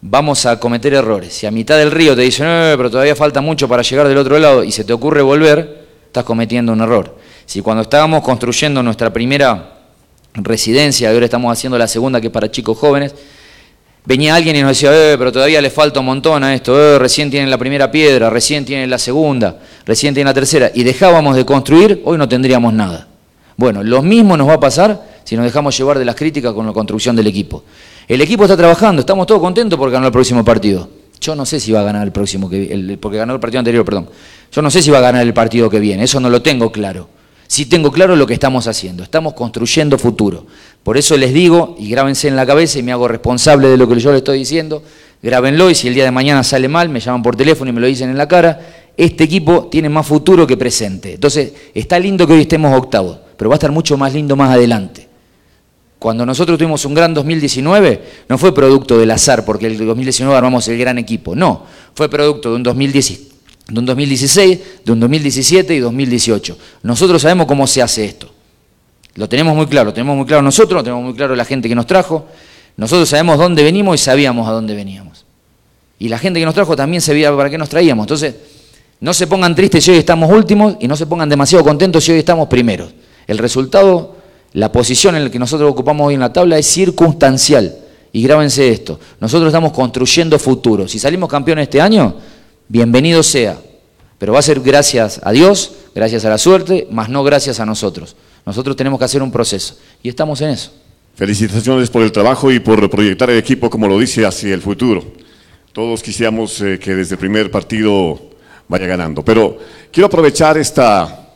vamos 0.00 0.46
a 0.46 0.60
cometer 0.60 0.94
errores. 0.94 1.34
Si 1.34 1.46
a 1.46 1.50
mitad 1.50 1.76
del 1.76 1.90
río 1.90 2.14
te 2.14 2.22
dicen, 2.22 2.46
no, 2.46 2.76
pero 2.76 2.88
todavía 2.92 3.16
falta 3.16 3.40
mucho 3.40 3.66
para 3.66 3.82
llegar 3.82 4.06
del 4.06 4.18
otro 4.18 4.38
lado 4.38 4.62
y 4.62 4.70
se 4.70 4.84
te 4.84 4.92
ocurre 4.92 5.20
volver, 5.20 5.84
estás 6.06 6.22
cometiendo 6.22 6.72
un 6.72 6.80
error. 6.80 7.18
Si 7.44 7.60
cuando 7.60 7.82
estábamos 7.82 8.22
construyendo 8.22 8.84
nuestra 8.84 9.12
primera 9.12 9.80
residencia, 10.34 11.10
ahora 11.10 11.24
estamos 11.24 11.52
haciendo 11.52 11.76
la 11.76 11.88
segunda 11.88 12.20
que 12.20 12.28
es 12.28 12.32
para 12.32 12.52
chicos 12.52 12.78
jóvenes, 12.78 13.12
venía 14.04 14.36
alguien 14.36 14.54
y 14.54 14.60
nos 14.60 14.68
decía, 14.68 14.92
eh, 14.92 15.18
pero 15.18 15.32
todavía 15.32 15.60
le 15.60 15.70
falta 15.70 15.98
un 15.98 16.06
montón 16.06 16.44
a 16.44 16.54
esto, 16.54 16.80
eh, 16.80 17.00
recién 17.00 17.32
tienen 17.32 17.50
la 17.50 17.58
primera 17.58 17.90
piedra, 17.90 18.30
recién 18.30 18.64
tienen 18.64 18.88
la 18.88 18.98
segunda, 18.98 19.56
recién 19.84 20.14
tienen 20.14 20.28
la 20.28 20.34
tercera, 20.34 20.70
y 20.72 20.84
dejábamos 20.84 21.34
de 21.34 21.44
construir, 21.44 22.00
hoy 22.04 22.16
no 22.16 22.28
tendríamos 22.28 22.72
nada. 22.72 23.08
Bueno, 23.56 23.82
lo 23.82 24.02
mismo 24.02 24.36
nos 24.36 24.48
va 24.48 24.54
a 24.54 24.60
pasar 24.60 25.07
si 25.28 25.36
nos 25.36 25.44
dejamos 25.44 25.76
llevar 25.76 25.98
de 25.98 26.06
las 26.06 26.14
críticas 26.14 26.54
con 26.54 26.64
la 26.64 26.72
construcción 26.72 27.14
del 27.14 27.26
equipo. 27.26 27.62
El 28.08 28.22
equipo 28.22 28.44
está 28.44 28.56
trabajando, 28.56 29.00
estamos 29.00 29.26
todos 29.26 29.42
contentos 29.42 29.78
porque 29.78 29.92
ganó 29.92 30.06
el 30.06 30.12
próximo 30.12 30.42
partido. 30.42 30.88
Yo 31.20 31.34
no 31.34 31.44
sé 31.44 31.60
si 31.60 31.70
va 31.70 31.80
a 31.80 31.82
ganar 31.82 32.02
el 32.02 32.12
próximo, 32.12 32.48
que, 32.48 32.96
porque 32.98 33.18
ganó 33.18 33.34
el 33.34 33.38
partido 33.38 33.58
anterior, 33.58 33.84
perdón. 33.84 34.08
Yo 34.50 34.62
no 34.62 34.70
sé 34.70 34.80
si 34.80 34.90
va 34.90 34.96
a 34.96 35.00
ganar 35.02 35.26
el 35.26 35.34
partido 35.34 35.68
que 35.68 35.80
viene, 35.80 36.04
eso 36.04 36.18
no 36.18 36.30
lo 36.30 36.40
tengo 36.40 36.72
claro. 36.72 37.10
Sí 37.46 37.66
tengo 37.66 37.92
claro 37.92 38.16
lo 38.16 38.26
que 38.26 38.32
estamos 38.32 38.68
haciendo, 38.68 39.02
estamos 39.02 39.34
construyendo 39.34 39.98
futuro. 39.98 40.46
Por 40.82 40.96
eso 40.96 41.14
les 41.18 41.34
digo, 41.34 41.76
y 41.78 41.90
grábense 41.90 42.26
en 42.28 42.34
la 42.34 42.46
cabeza 42.46 42.78
y 42.78 42.82
me 42.82 42.92
hago 42.92 43.06
responsable 43.06 43.68
de 43.68 43.76
lo 43.76 43.86
que 43.86 44.00
yo 44.00 44.10
les 44.12 44.20
estoy 44.20 44.38
diciendo, 44.38 44.82
grábenlo 45.22 45.68
y 45.68 45.74
si 45.74 45.88
el 45.88 45.94
día 45.94 46.04
de 46.04 46.10
mañana 46.10 46.42
sale 46.42 46.68
mal, 46.68 46.88
me 46.88 47.00
llaman 47.00 47.22
por 47.22 47.36
teléfono 47.36 47.68
y 47.68 47.74
me 47.74 47.82
lo 47.82 47.86
dicen 47.86 48.08
en 48.08 48.16
la 48.16 48.26
cara, 48.26 48.92
este 48.96 49.24
equipo 49.24 49.68
tiene 49.70 49.90
más 49.90 50.06
futuro 50.06 50.46
que 50.46 50.56
presente. 50.56 51.12
Entonces, 51.12 51.52
está 51.74 51.98
lindo 51.98 52.26
que 52.26 52.32
hoy 52.32 52.40
estemos 52.40 52.74
octavos, 52.74 53.18
pero 53.36 53.50
va 53.50 53.56
a 53.56 53.58
estar 53.58 53.72
mucho 53.72 53.98
más 53.98 54.14
lindo 54.14 54.34
más 54.34 54.54
adelante. 54.54 55.07
Cuando 55.98 56.24
nosotros 56.24 56.56
tuvimos 56.58 56.84
un 56.84 56.94
gran 56.94 57.12
2019, 57.12 58.02
no 58.28 58.38
fue 58.38 58.54
producto 58.54 58.96
del 58.98 59.10
azar, 59.10 59.44
porque 59.44 59.66
el 59.66 59.84
2019 59.84 60.36
armamos 60.36 60.68
el 60.68 60.78
gran 60.78 60.96
equipo, 60.98 61.34
no, 61.34 61.64
fue 61.94 62.08
producto 62.08 62.50
de 62.50 62.56
un, 62.56 62.62
2010, 62.62 63.20
de 63.68 63.78
un 63.78 63.84
2016, 63.84 64.60
de 64.84 64.92
un 64.92 65.00
2017 65.00 65.74
y 65.74 65.80
2018. 65.80 66.58
Nosotros 66.84 67.20
sabemos 67.22 67.46
cómo 67.46 67.66
se 67.66 67.82
hace 67.82 68.04
esto. 68.04 68.30
Lo 69.16 69.28
tenemos 69.28 69.56
muy 69.56 69.66
claro, 69.66 69.86
lo 69.86 69.92
tenemos 69.92 70.16
muy 70.16 70.26
claro 70.26 70.42
nosotros, 70.42 70.78
lo 70.78 70.84
tenemos 70.84 71.02
muy 71.02 71.14
claro 71.14 71.34
la 71.34 71.44
gente 71.44 71.68
que 71.68 71.74
nos 71.74 71.86
trajo. 71.86 72.26
Nosotros 72.76 73.08
sabemos 73.08 73.36
dónde 73.36 73.64
venimos 73.64 74.00
y 74.00 74.04
sabíamos 74.04 74.46
a 74.46 74.52
dónde 74.52 74.76
veníamos. 74.76 75.24
Y 75.98 76.08
la 76.08 76.18
gente 76.18 76.38
que 76.38 76.46
nos 76.46 76.54
trajo 76.54 76.76
también 76.76 77.00
sabía 77.00 77.36
para 77.36 77.50
qué 77.50 77.58
nos 77.58 77.68
traíamos. 77.68 78.04
Entonces, 78.04 78.36
no 79.00 79.12
se 79.12 79.26
pongan 79.26 79.56
tristes 79.56 79.82
si 79.82 79.90
hoy 79.90 79.98
estamos 79.98 80.30
últimos 80.30 80.76
y 80.78 80.86
no 80.86 80.94
se 80.94 81.06
pongan 81.06 81.28
demasiado 81.28 81.64
contentos 81.64 82.04
si 82.04 82.12
hoy 82.12 82.20
estamos 82.20 82.46
primeros. 82.46 82.94
El 83.26 83.38
resultado 83.38 84.17
la 84.52 84.72
posición 84.72 85.16
en 85.16 85.24
la 85.24 85.30
que 85.30 85.38
nosotros 85.38 85.70
ocupamos 85.70 86.08
hoy 86.08 86.14
en 86.14 86.20
la 86.20 86.32
tabla 86.32 86.58
es 86.58 86.66
circunstancial. 86.66 87.76
Y 88.12 88.22
grábense 88.22 88.70
esto, 88.70 88.98
nosotros 89.20 89.48
estamos 89.48 89.72
construyendo 89.72 90.38
futuro. 90.38 90.88
Si 90.88 90.98
salimos 90.98 91.28
campeones 91.28 91.64
este 91.64 91.80
año, 91.80 92.14
bienvenido 92.66 93.22
sea. 93.22 93.58
Pero 94.18 94.32
va 94.32 94.40
a 94.40 94.42
ser 94.42 94.60
gracias 94.60 95.20
a 95.22 95.30
Dios, 95.30 95.72
gracias 95.94 96.24
a 96.24 96.30
la 96.30 96.38
suerte, 96.38 96.88
más 96.90 97.08
no 97.08 97.22
gracias 97.22 97.60
a 97.60 97.66
nosotros. 97.66 98.16
Nosotros 98.44 98.74
tenemos 98.76 98.98
que 98.98 99.04
hacer 99.04 99.22
un 99.22 99.30
proceso 99.30 99.76
y 100.02 100.08
estamos 100.08 100.40
en 100.40 100.50
eso. 100.50 100.72
Felicitaciones 101.14 101.90
por 101.90 102.02
el 102.02 102.10
trabajo 102.10 102.50
y 102.50 102.60
por 102.60 102.88
proyectar 102.88 103.28
el 103.30 103.38
equipo, 103.38 103.68
como 103.68 103.86
lo 103.86 103.98
dice, 103.98 104.24
hacia 104.24 104.54
el 104.54 104.62
futuro. 104.62 105.04
Todos 105.72 106.02
quisiéramos 106.02 106.60
eh, 106.62 106.78
que 106.78 106.94
desde 106.94 107.14
el 107.14 107.18
primer 107.18 107.50
partido 107.50 108.20
vaya 108.68 108.86
ganando. 108.86 109.24
Pero 109.24 109.58
quiero 109.92 110.06
aprovechar 110.06 110.56
esta 110.58 111.27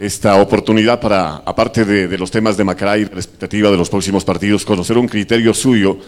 esta 0.00 0.40
oportunidad 0.40 0.98
para, 0.98 1.42
aparte 1.44 1.84
de, 1.84 2.16
los 2.16 2.30
temas 2.30 2.56
de 2.56 2.64
Macará 2.64 2.96
la 2.96 3.02
expectativa 3.02 3.70
de 3.70 3.76
los 3.76 3.90
próximos 3.90 4.24
partidos, 4.24 4.64
conocer 4.64 4.96
un 4.96 5.06
criterio 5.06 5.52
suyo 5.52 5.98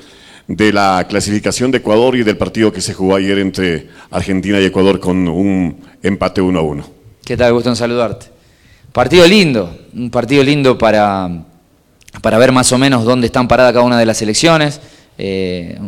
de 0.48 0.72
la 0.72 1.06
clasificación 1.06 1.70
de 1.70 1.78
Ecuador 1.78 2.16
y 2.16 2.22
del 2.22 2.38
partido 2.38 2.72
que 2.72 2.80
se 2.80 2.94
jugó 2.94 3.16
ayer 3.16 3.38
entre 3.38 3.88
Argentina 4.10 4.58
y 4.58 4.64
Ecuador 4.64 4.98
con 4.98 5.28
un 5.28 5.76
empate 6.02 6.40
1 6.40 6.58
a 6.58 6.62
1. 6.62 6.84
¿Qué 7.22 7.36
tal? 7.36 7.52
Gusto 7.52 7.68
en 7.68 7.76
saludarte. 7.76 8.26
Partido 8.92 9.26
lindo, 9.26 9.78
un 9.94 10.10
partido 10.10 10.42
lindo 10.42 10.78
para, 10.78 11.44
para 12.22 12.38
ver 12.38 12.50
más 12.50 12.72
o 12.72 12.78
menos 12.78 13.04
dónde 13.04 13.26
están 13.26 13.46
paradas 13.46 13.74
cada 13.74 13.84
una 13.84 13.98
de 13.98 14.06
las 14.06 14.16
selecciones. 14.16 14.80
Eh, 15.18 15.78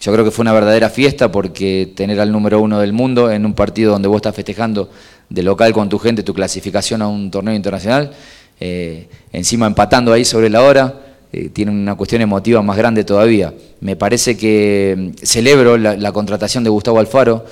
yo 0.00 0.12
creo 0.12 0.24
que 0.24 0.30
fue 0.30 0.42
una 0.42 0.52
verdadera 0.52 0.90
fiesta 0.90 1.32
porque 1.32 1.92
tener 1.96 2.20
al 2.20 2.30
número 2.30 2.60
uno 2.60 2.78
del 2.78 2.92
mundo 2.92 3.32
en 3.32 3.46
un 3.46 3.54
partido 3.54 3.92
donde 3.92 4.06
vos 4.06 4.16
estás 4.16 4.34
festejando 4.34 4.90
de 5.28 5.42
local 5.42 5.72
con 5.72 5.88
tu 5.88 5.98
gente 5.98 6.22
tu 6.22 6.34
clasificación 6.34 7.02
a 7.02 7.08
un 7.08 7.30
torneo 7.30 7.54
internacional, 7.54 8.12
eh, 8.60 9.08
encima 9.32 9.66
empatando 9.66 10.12
ahí 10.12 10.24
sobre 10.24 10.50
la 10.50 10.62
hora, 10.62 10.94
eh, 11.30 11.50
tiene 11.50 11.70
una 11.70 11.94
cuestión 11.94 12.22
emotiva 12.22 12.62
más 12.62 12.76
grande 12.76 13.04
todavía. 13.04 13.52
Me 13.80 13.96
parece 13.96 14.36
que 14.36 14.94
mm, 14.96 15.24
celebro 15.24 15.76
la, 15.76 16.12
contratación 16.12 16.64
de 16.64 16.70
Gustavo 16.70 16.98
Alfaro, 16.98 17.44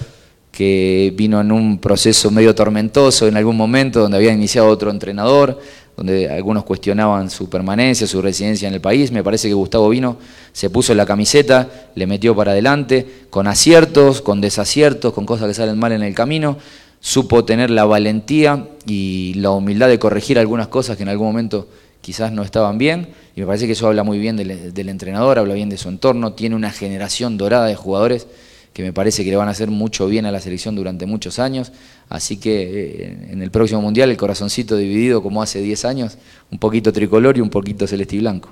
que 0.51 1.13
vino 1.15 1.41
en 1.43 1.53
un 1.53 1.79
proceso 1.79 2.31
medio 2.31 2.55
tormentoso 2.55 3.29
en 3.29 3.37
algún 3.37 3.57
momento, 3.57 4.01
donde 4.01 4.17
había 4.17 4.33
iniciado 4.33 4.69
otro 4.69 4.91
entrenador, 4.91 5.61
donde 5.95 6.31
algunos 6.31 6.65
cuestionaban 6.65 7.29
su 7.29 7.51
permanencia, 7.51 8.07
su 8.07 8.23
residencia 8.23 8.67
en 8.67 8.73
el 8.73 8.81
país. 8.81 9.13
Me 9.13 9.23
parece 9.23 9.49
que 9.49 9.55
Gustavo 9.55 9.91
vino, 9.91 10.17
se 10.53 10.71
puso 10.71 10.95
la 10.95 11.05
camiseta, 11.05 11.91
le 11.95 12.07
metió 12.07 12.35
para 12.35 12.53
adelante, 12.53 13.27
con 13.29 13.47
aciertos, 13.47 14.23
con 14.23 14.41
desaciertos, 14.41 15.13
con 15.13 15.27
cosas 15.27 15.49
que 15.49 15.55
salen 15.55 15.79
mal 15.79 15.93
en 15.93 16.03
el 16.03 16.15
camino 16.15 16.57
supo 17.01 17.45
tener 17.45 17.71
la 17.71 17.85
valentía 17.85 18.69
y 18.87 19.35
la 19.35 19.51
humildad 19.51 19.89
de 19.89 19.99
corregir 19.99 20.39
algunas 20.39 20.69
cosas 20.69 20.97
que 20.97 21.03
en 21.03 21.09
algún 21.09 21.29
momento 21.29 21.69
quizás 22.01 22.31
no 22.31 22.43
estaban 22.43 22.79
bien, 22.79 23.09
y 23.35 23.41
me 23.41 23.47
parece 23.47 23.67
que 23.67 23.73
eso 23.73 23.89
habla 23.89 24.05
muy 24.05 24.19
bien 24.19 24.37
del, 24.37 24.89
entrenador, 24.89 25.41
habla 25.41 25.55
bien 25.55 25.69
de 25.69 25.77
su 25.77 25.89
entorno, 25.89 26.35
tiene 26.35 26.55
una 26.55 26.71
generación 26.71 27.37
dorada 27.37 27.67
de 27.67 27.75
jugadores 27.75 28.29
que 28.73 28.83
me 28.83 28.93
parece 28.93 29.25
que 29.25 29.31
le 29.31 29.37
van 29.37 29.49
a 29.49 29.51
hacer 29.51 29.71
mucho 29.71 30.07
bien 30.07 30.25
a 30.25 30.31
la 30.31 30.41
selección 30.41 30.77
durante 30.77 31.07
muchos 31.07 31.39
años, 31.39 31.73
así 32.09 32.37
que 32.37 32.63
eh, 32.63 33.29
en 33.33 33.43
el 33.43 33.51
próximo 33.51 33.81
Mundial 33.81 34.11
el 34.11 34.17
corazoncito 34.17 34.77
dividido 34.77 35.23
como 35.23 35.43
hace 35.43 35.61
10 35.61 35.85
años, 35.85 36.19
un 36.53 36.59
poquito 36.59 36.93
tricolor 36.93 37.37
y 37.39 37.41
un 37.41 37.51
poquito 37.51 37.87
celeste 37.87 38.17
y 38.17 38.19
blanco. 38.21 38.51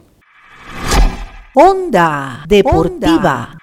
Onda 1.54 2.44
Deportiva. 2.48 3.56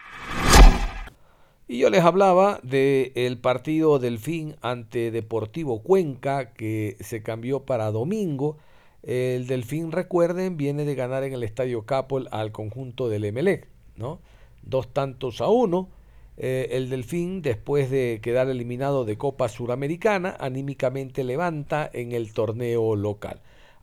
Y 1.72 1.78
yo 1.78 1.90
les 1.90 2.04
hablaba 2.04 2.60
del 2.64 3.38
partido 3.38 3.98
Delfín 3.98 4.58
ante 4.62 5.10
Deportivo 5.10 5.82
Cuenca 5.82 6.52
que 6.52 6.98
se 7.00 7.24
cambió 7.24 7.62
para 7.62 7.92
domingo. 7.92 8.58
El 9.04 9.48
Delfín, 9.48 9.94
recuerden, 9.94 10.58
viene 10.58 10.84
de 10.84 10.96
ganar 10.96 11.24
en 11.24 11.32
el 11.32 11.44
Estadio 11.44 11.86
Capol 11.86 12.28
al 12.32 12.52
conjunto 12.52 13.08
del 13.08 13.24
Emelec, 13.24 13.70
¿no? 13.96 14.20
Dos 14.64 14.92
tantos 14.92 15.40
a 15.40 15.48
uno. 15.48 15.88
Eh, 16.36 16.68
el 16.72 16.90
Delfín, 16.90 17.42
después 17.42 17.90
de 17.90 18.20
quedar 18.22 18.50
eliminado 18.50 19.06
de 19.06 19.18
Copa 19.18 19.48
Suramericana, 19.48 20.36
anímicamente 20.42 21.24
levanta 21.24 21.90
en 21.94 22.12
el 22.12 22.34
torneo 22.34 22.98
local 22.98 23.40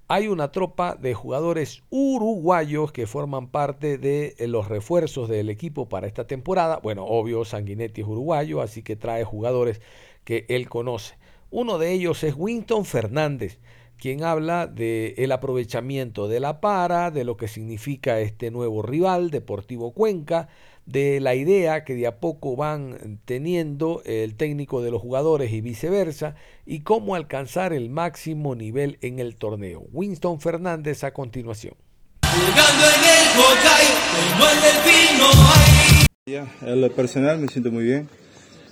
hay 0.08 0.28
una 0.28 0.50
tropa 0.50 0.96
de 0.96 1.12
jugadores 1.12 1.82
uruguayos 1.90 2.92
que 2.92 3.06
forman 3.06 3.48
parte 3.48 3.98
de 3.98 4.34
eh, 4.38 4.48
los 4.48 4.68
refuerzos 4.68 5.28
del 5.28 5.50
equipo 5.50 5.90
para 5.90 6.06
esta 6.06 6.26
temporada. 6.26 6.80
Bueno, 6.82 7.04
obvio, 7.04 7.44
Sanguinetti 7.44 8.00
es 8.00 8.06
uruguayo, 8.06 8.62
así 8.62 8.82
que 8.82 8.96
trae 8.96 9.24
jugadores 9.24 9.82
que 10.24 10.46
él 10.48 10.70
conoce. 10.70 11.16
Uno 11.50 11.76
de 11.78 11.92
ellos 11.92 12.24
es 12.24 12.34
Winston 12.36 12.86
Fernández, 12.86 13.58
quien 13.98 14.24
habla 14.24 14.66
del 14.66 15.12
el 15.18 15.30
aprovechamiento 15.30 16.26
de 16.26 16.40
la 16.40 16.60
para, 16.62 17.10
de 17.10 17.24
lo 17.24 17.36
que 17.36 17.48
significa 17.48 18.18
este 18.20 18.50
nuevo 18.50 18.80
rival, 18.80 19.30
Deportivo 19.30 19.92
Cuenca, 19.92 20.48
de 20.88 21.20
la 21.20 21.34
idea 21.34 21.84
que 21.84 21.94
de 21.94 22.06
a 22.06 22.16
poco 22.16 22.56
van 22.56 23.20
teniendo 23.26 24.00
el 24.06 24.36
técnico 24.36 24.80
de 24.80 24.90
los 24.90 25.02
jugadores 25.02 25.52
y 25.52 25.60
viceversa, 25.60 26.34
y 26.64 26.80
cómo 26.80 27.14
alcanzar 27.14 27.74
el 27.74 27.90
máximo 27.90 28.54
nivel 28.54 28.96
en 29.02 29.18
el 29.18 29.36
torneo. 29.36 29.86
Winston 29.92 30.40
Fernández 30.40 31.04
a 31.04 31.12
continuación. 31.12 31.74
En 36.62 36.80
lo 36.80 36.90
personal 36.92 37.38
me 37.38 37.48
siento 37.48 37.70
muy 37.70 37.84
bien, 37.84 38.08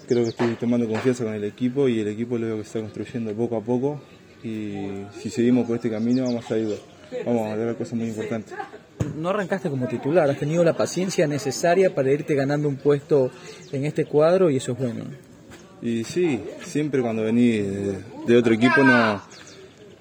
creo 0.08 0.22
que 0.22 0.30
estoy 0.30 0.54
tomando 0.54 0.88
confianza 0.88 1.24
con 1.24 1.34
el 1.34 1.44
equipo 1.44 1.86
y 1.86 2.00
el 2.00 2.08
equipo 2.08 2.38
lo 2.38 2.46
veo 2.46 2.56
que 2.56 2.62
está 2.62 2.80
construyendo 2.80 3.34
poco 3.34 3.58
a 3.58 3.60
poco. 3.60 4.00
Y 4.42 5.04
si 5.20 5.28
seguimos 5.28 5.66
por 5.66 5.76
este 5.76 5.90
camino 5.90 6.24
vamos 6.24 6.50
a 6.50 6.56
ir, 6.56 6.78
vamos 7.26 7.46
a 7.46 7.56
lograr 7.56 7.76
cosas 7.76 7.94
muy 7.94 8.08
importantes 8.08 8.54
no 9.16 9.30
arrancaste 9.30 9.70
como 9.70 9.88
titular, 9.88 10.28
has 10.30 10.38
tenido 10.38 10.62
la 10.62 10.76
paciencia 10.76 11.26
necesaria 11.26 11.94
para 11.94 12.12
irte 12.12 12.34
ganando 12.34 12.68
un 12.68 12.76
puesto 12.76 13.30
en 13.72 13.84
este 13.84 14.04
cuadro 14.04 14.50
y 14.50 14.56
eso 14.56 14.72
es 14.72 14.78
bueno. 14.78 15.04
Y 15.82 16.04
sí, 16.04 16.40
siempre 16.64 17.02
cuando 17.02 17.22
vení 17.22 17.58
de, 18.26 18.36
otro 18.36 18.54
equipo 18.54 18.82
no, 18.82 19.22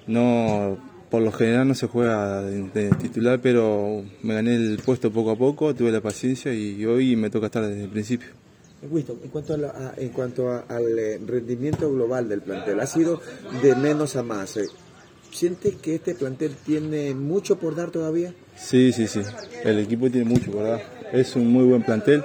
no, 0.06 0.78
por 1.10 1.22
lo 1.22 1.32
general 1.32 1.68
no 1.68 1.74
se 1.74 1.86
juega 1.86 2.42
de, 2.42 2.90
titular, 3.00 3.40
pero 3.40 4.04
me 4.22 4.34
gané 4.34 4.56
el 4.56 4.80
puesto 4.84 5.10
poco 5.10 5.32
a 5.32 5.36
poco, 5.36 5.74
tuve 5.74 5.92
la 5.92 6.00
paciencia 6.00 6.52
y 6.52 6.84
hoy 6.84 7.16
me 7.16 7.30
toca 7.30 7.46
estar 7.46 7.66
desde 7.66 7.84
el 7.84 7.90
principio. 7.90 8.28
en 8.82 9.30
cuanto, 9.30 9.56
en 9.96 10.08
cuanto 10.10 10.50
al 10.50 10.98
eh, 10.98 11.20
rendimiento 11.24 11.92
global 11.92 12.28
del 12.28 12.40
plantel, 12.40 12.80
ha 12.80 12.86
sido 12.86 13.20
de 13.62 13.74
menos 13.76 14.16
a 14.16 14.22
más. 14.22 14.56
Eh. 14.56 14.66
¿Siente 15.32 15.76
que 15.82 15.96
este 15.96 16.14
plantel 16.14 16.56
tiene 16.64 17.14
mucho 17.14 17.58
por 17.58 17.74
dar 17.74 17.90
todavía? 17.90 18.32
Sí, 18.56 18.92
sí, 18.92 19.06
sí. 19.06 19.20
El 19.64 19.78
equipo 19.78 20.10
tiene 20.10 20.28
mucho 20.28 20.50
por 20.50 20.64
dar. 20.64 20.82
Es 21.12 21.36
un 21.36 21.48
muy 21.48 21.64
buen 21.64 21.82
plantel 21.82 22.24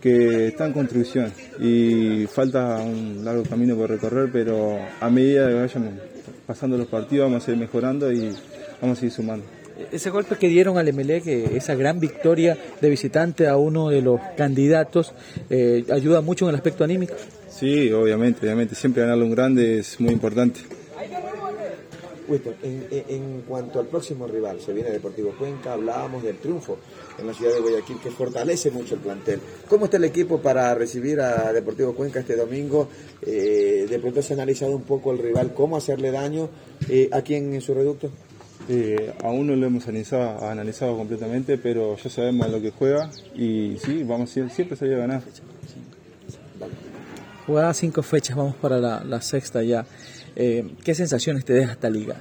que 0.00 0.48
está 0.48 0.66
en 0.66 0.72
construcción 0.72 1.32
y 1.60 2.26
falta 2.26 2.78
un 2.78 3.24
largo 3.24 3.42
camino 3.42 3.76
por 3.76 3.90
recorrer, 3.90 4.30
pero 4.32 4.78
a 5.00 5.10
medida 5.10 5.48
que 5.48 5.54
vayamos 5.54 5.94
pasando 6.46 6.78
los 6.78 6.86
partidos 6.86 7.30
vamos 7.30 7.46
a 7.46 7.50
ir 7.50 7.56
mejorando 7.56 8.10
y 8.12 8.32
vamos 8.80 9.02
a 9.02 9.04
ir 9.04 9.10
sumando. 9.10 9.44
Ese 9.92 10.10
golpe 10.10 10.36
que 10.36 10.48
dieron 10.48 10.76
al 10.76 10.92
que 11.22 11.56
esa 11.56 11.74
gran 11.76 12.00
victoria 12.00 12.56
de 12.80 12.90
visitante 12.90 13.46
a 13.46 13.56
uno 13.56 13.90
de 13.90 14.02
los 14.02 14.20
candidatos, 14.36 15.12
eh, 15.50 15.84
ayuda 15.92 16.20
mucho 16.20 16.46
en 16.46 16.50
el 16.50 16.54
aspecto 16.56 16.82
anímico. 16.82 17.14
Sí, 17.48 17.92
obviamente, 17.92 18.40
obviamente. 18.40 18.74
Siempre 18.74 19.02
ganarle 19.02 19.24
un 19.24 19.30
grande 19.30 19.78
es 19.78 20.00
muy 20.00 20.12
importante 20.12 20.60
en, 22.62 23.42
cuanto 23.46 23.80
al 23.80 23.86
próximo 23.86 24.26
rival, 24.26 24.60
se 24.60 24.72
viene 24.72 24.90
Deportivo 24.90 25.34
Cuenca, 25.38 25.72
hablábamos 25.72 26.22
del 26.22 26.36
triunfo 26.38 26.78
en 27.18 27.26
la 27.26 27.34
ciudad 27.34 27.54
de 27.54 27.60
Guayaquil 27.60 27.98
que 28.02 28.10
fortalece 28.10 28.70
mucho 28.70 28.94
el 28.94 29.00
plantel. 29.00 29.40
¿Cómo 29.68 29.86
está 29.86 29.96
el 29.96 30.04
equipo 30.04 30.40
para 30.40 30.74
recibir 30.74 31.20
a 31.20 31.52
Deportivo 31.52 31.94
Cuenca 31.94 32.20
este 32.20 32.36
domingo? 32.36 32.88
Eh, 33.22 33.86
de 33.88 33.98
pronto 33.98 34.22
se 34.22 34.34
ha 34.34 34.36
analizado 34.36 34.76
un 34.76 34.82
poco 34.82 35.12
el 35.12 35.18
rival, 35.18 35.54
cómo 35.54 35.76
hacerle 35.76 36.10
daño 36.10 36.48
eh, 36.88 37.08
aquí 37.12 37.34
en, 37.34 37.60
su 37.60 37.74
reducto. 37.74 38.10
Eh, 38.68 39.14
aún 39.24 39.46
no 39.46 39.56
lo 39.56 39.66
hemos 39.66 39.84
analizado, 39.84 40.46
analizado 40.46 40.96
completamente, 40.96 41.56
pero 41.56 41.96
ya 41.96 42.10
sabemos 42.10 42.50
lo 42.50 42.60
que 42.60 42.70
juega 42.70 43.10
y 43.34 43.78
sí, 43.82 44.04
vamos 44.04 44.30
siempre 44.30 44.76
salir 44.76 44.94
a 44.94 44.98
ganar. 44.98 45.22
Jugada 47.46 47.72
cinco 47.72 48.02
fechas, 48.02 48.36
vamos 48.36 48.56
para 48.56 48.78
la 49.02 49.20
sexta 49.22 49.62
ya. 49.62 49.86
Eh, 50.40 50.64
¿Qué 50.84 50.94
sensaciones 50.94 51.44
te 51.44 51.52
deja 51.52 51.72
esta 51.72 51.90
liga? 51.90 52.14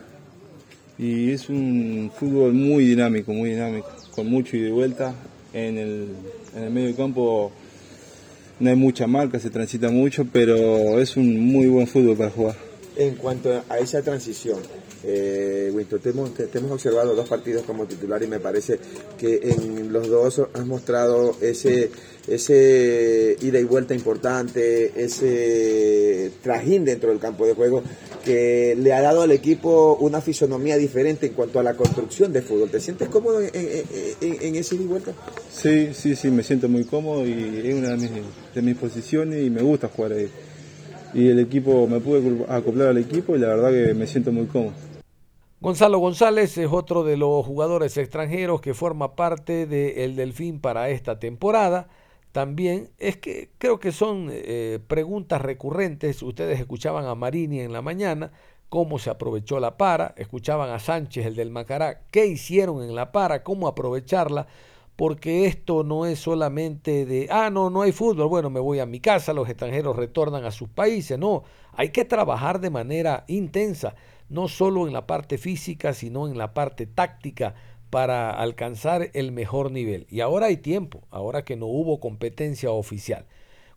Y 0.98 1.32
es 1.32 1.50
un 1.50 2.12
fútbol 2.18 2.52
muy 2.52 2.84
dinámico, 2.84 3.32
muy 3.32 3.52
dinámico, 3.52 3.88
con 4.16 4.28
mucho 4.28 4.58
ida 4.58 4.70
y 4.70 4.72
vuelta. 4.72 5.14
En 5.54 5.78
el, 5.78 6.08
en 6.56 6.64
el 6.64 6.72
medio 6.72 6.96
campo 6.96 7.52
no 8.60 8.70
hay 8.72 8.76
mucha 8.76 9.06
marca, 9.06 9.40
se 9.40 9.52
transita 9.52 9.92
mucho, 9.92 10.26
pero 10.34 11.00
es 11.00 11.16
un 11.16 11.40
muy 11.40 11.68
buen 11.68 11.86
fútbol 11.86 12.18
para 12.18 12.32
jugar. 12.32 12.56
En 12.96 13.14
cuanto 13.16 13.64
a 13.70 13.78
esa 13.78 14.02
transición, 14.02 14.58
eh, 15.04 15.70
Winston, 15.72 16.00
te 16.00 16.10
hemos, 16.58 16.72
observado 16.72 17.16
dos 17.16 17.30
partidos 17.30 17.62
como 17.64 17.86
titular 17.86 18.24
y 18.24 18.28
me 18.28 18.40
parece 18.40 18.80
que 19.20 19.40
en 19.44 19.94
los 19.94 20.08
dos 20.08 20.42
has 20.54 20.66
mostrado 20.66 21.38
ese, 21.40 21.92
ese 22.28 23.38
ida 23.42 23.60
y 23.60 23.64
vuelta 23.64 23.94
importante, 23.94 24.92
ese 24.96 26.32
trajín 26.44 26.86
dentro 26.86 27.10
del 27.10 27.20
campo 27.20 27.46
de 27.46 27.54
juego 27.54 27.84
que 28.26 28.76
le 28.78 28.94
ha 28.94 29.02
dado 29.02 29.22
al 29.22 29.32
equipo 29.32 29.98
una 30.02 30.20
fisonomía 30.20 30.78
diferente 30.78 31.28
en 31.28 31.34
cuanto 31.34 31.60
a 31.60 31.64
la 31.64 31.76
construcción 31.76 32.34
de 32.34 32.42
fútbol. 32.42 32.70
¿Te 32.70 32.80
sientes 32.80 33.08
cómodo 33.08 33.42
en, 33.42 34.56
ese 34.56 34.76
ida 34.76 34.84
y 34.84 34.88
vuelta? 34.88 35.14
Sí, 35.50 35.94
sí, 35.94 36.16
sí, 36.16 36.30
me 36.30 36.44
siento 36.44 36.68
muy 36.68 36.84
cómodo 36.84 37.26
y 37.26 37.62
es 37.64 37.74
una 37.74 37.90
de 37.92 37.98
mis, 37.98 38.12
de 38.54 38.62
mis 38.62 38.76
posiciones 38.76 39.46
y 39.46 39.50
me 39.50 39.62
gusta 39.62 39.88
jugar 39.88 40.14
ahí. 40.14 40.30
Y 41.14 41.30
el 41.30 41.40
equipo, 41.40 41.88
me 41.88 42.00
pude 42.02 42.46
acoplar 42.50 42.90
al 42.90 42.98
equipo 42.98 43.36
y 43.36 43.40
la 43.40 43.48
verdad 43.48 43.72
que 43.72 43.94
me 43.94 44.06
siento 44.06 44.32
muy 44.32 44.46
cómodo. 44.48 44.74
Gonzalo 45.60 45.98
González 45.98 46.56
es 46.60 46.68
otro 46.70 47.04
de 47.04 47.18
los 47.18 47.44
jugadores 47.44 47.98
extranjeros 47.98 48.62
que 48.62 48.76
forma 48.76 49.16
parte 49.16 49.66
del 49.66 50.16
Delfín 50.16 50.60
para 50.60 50.90
esta 50.90 51.18
temporada. 51.18 51.88
También 52.32 52.90
es 52.98 53.18
que 53.18 53.50
creo 53.58 53.80
que 53.80 53.92
son 53.92 54.30
eh, 54.32 54.80
preguntas 54.88 55.42
recurrentes. 55.42 56.22
Ustedes 56.22 56.60
escuchaban 56.60 57.06
a 57.06 57.16
Marini 57.16 57.62
en 57.62 57.74
la 57.74 57.82
mañana, 57.82 58.32
cómo 58.70 59.00
se 59.00 59.10
aprovechó 59.10 59.60
la 59.60 59.78
para, 59.78 60.14
escuchaban 60.18 60.70
a 60.70 60.80
Sánchez, 60.80 61.26
el 61.26 61.36
del 61.36 61.52
Macará, 61.52 62.02
qué 62.12 62.28
hicieron 62.28 62.84
en 62.84 62.96
la 62.96 63.12
para, 63.12 63.44
cómo 63.44 63.68
aprovecharla, 63.68 64.48
porque 64.96 65.46
esto 65.46 65.84
no 65.84 66.06
es 66.06 66.20
solamente 66.20 67.06
de, 67.06 67.28
ah, 67.32 67.50
no, 67.50 67.70
no 67.70 67.84
hay 67.84 67.92
fútbol, 67.92 68.28
bueno, 68.28 68.50
me 68.50 68.60
voy 68.60 68.80
a 68.80 68.86
mi 68.86 69.00
casa, 69.00 69.32
los 69.32 69.48
extranjeros 69.48 69.96
retornan 69.96 70.44
a 70.44 70.52
sus 70.52 70.70
países, 70.70 71.18
no, 71.18 71.44
hay 71.74 71.90
que 71.90 72.04
trabajar 72.04 72.60
de 72.60 72.70
manera 72.70 73.24
intensa 73.28 73.96
no 74.30 74.48
solo 74.48 74.88
en 74.88 74.94
la 74.94 75.08
parte 75.08 75.38
física, 75.38 75.94
sino 75.94 76.28
en 76.28 76.38
la 76.38 76.54
parte 76.54 76.86
táctica 76.86 77.56
para 77.90 78.32
alcanzar 78.32 79.10
el 79.14 79.32
mejor 79.32 79.72
nivel. 79.72 80.08
Y 80.10 80.22
ahora 80.22 80.48
hay 80.48 80.58
tiempo, 80.58 81.04
ahora 81.10 81.44
que 81.44 81.56
no 81.56 81.68
hubo 81.68 82.00
competencia 82.00 82.72
oficial. 82.72 83.26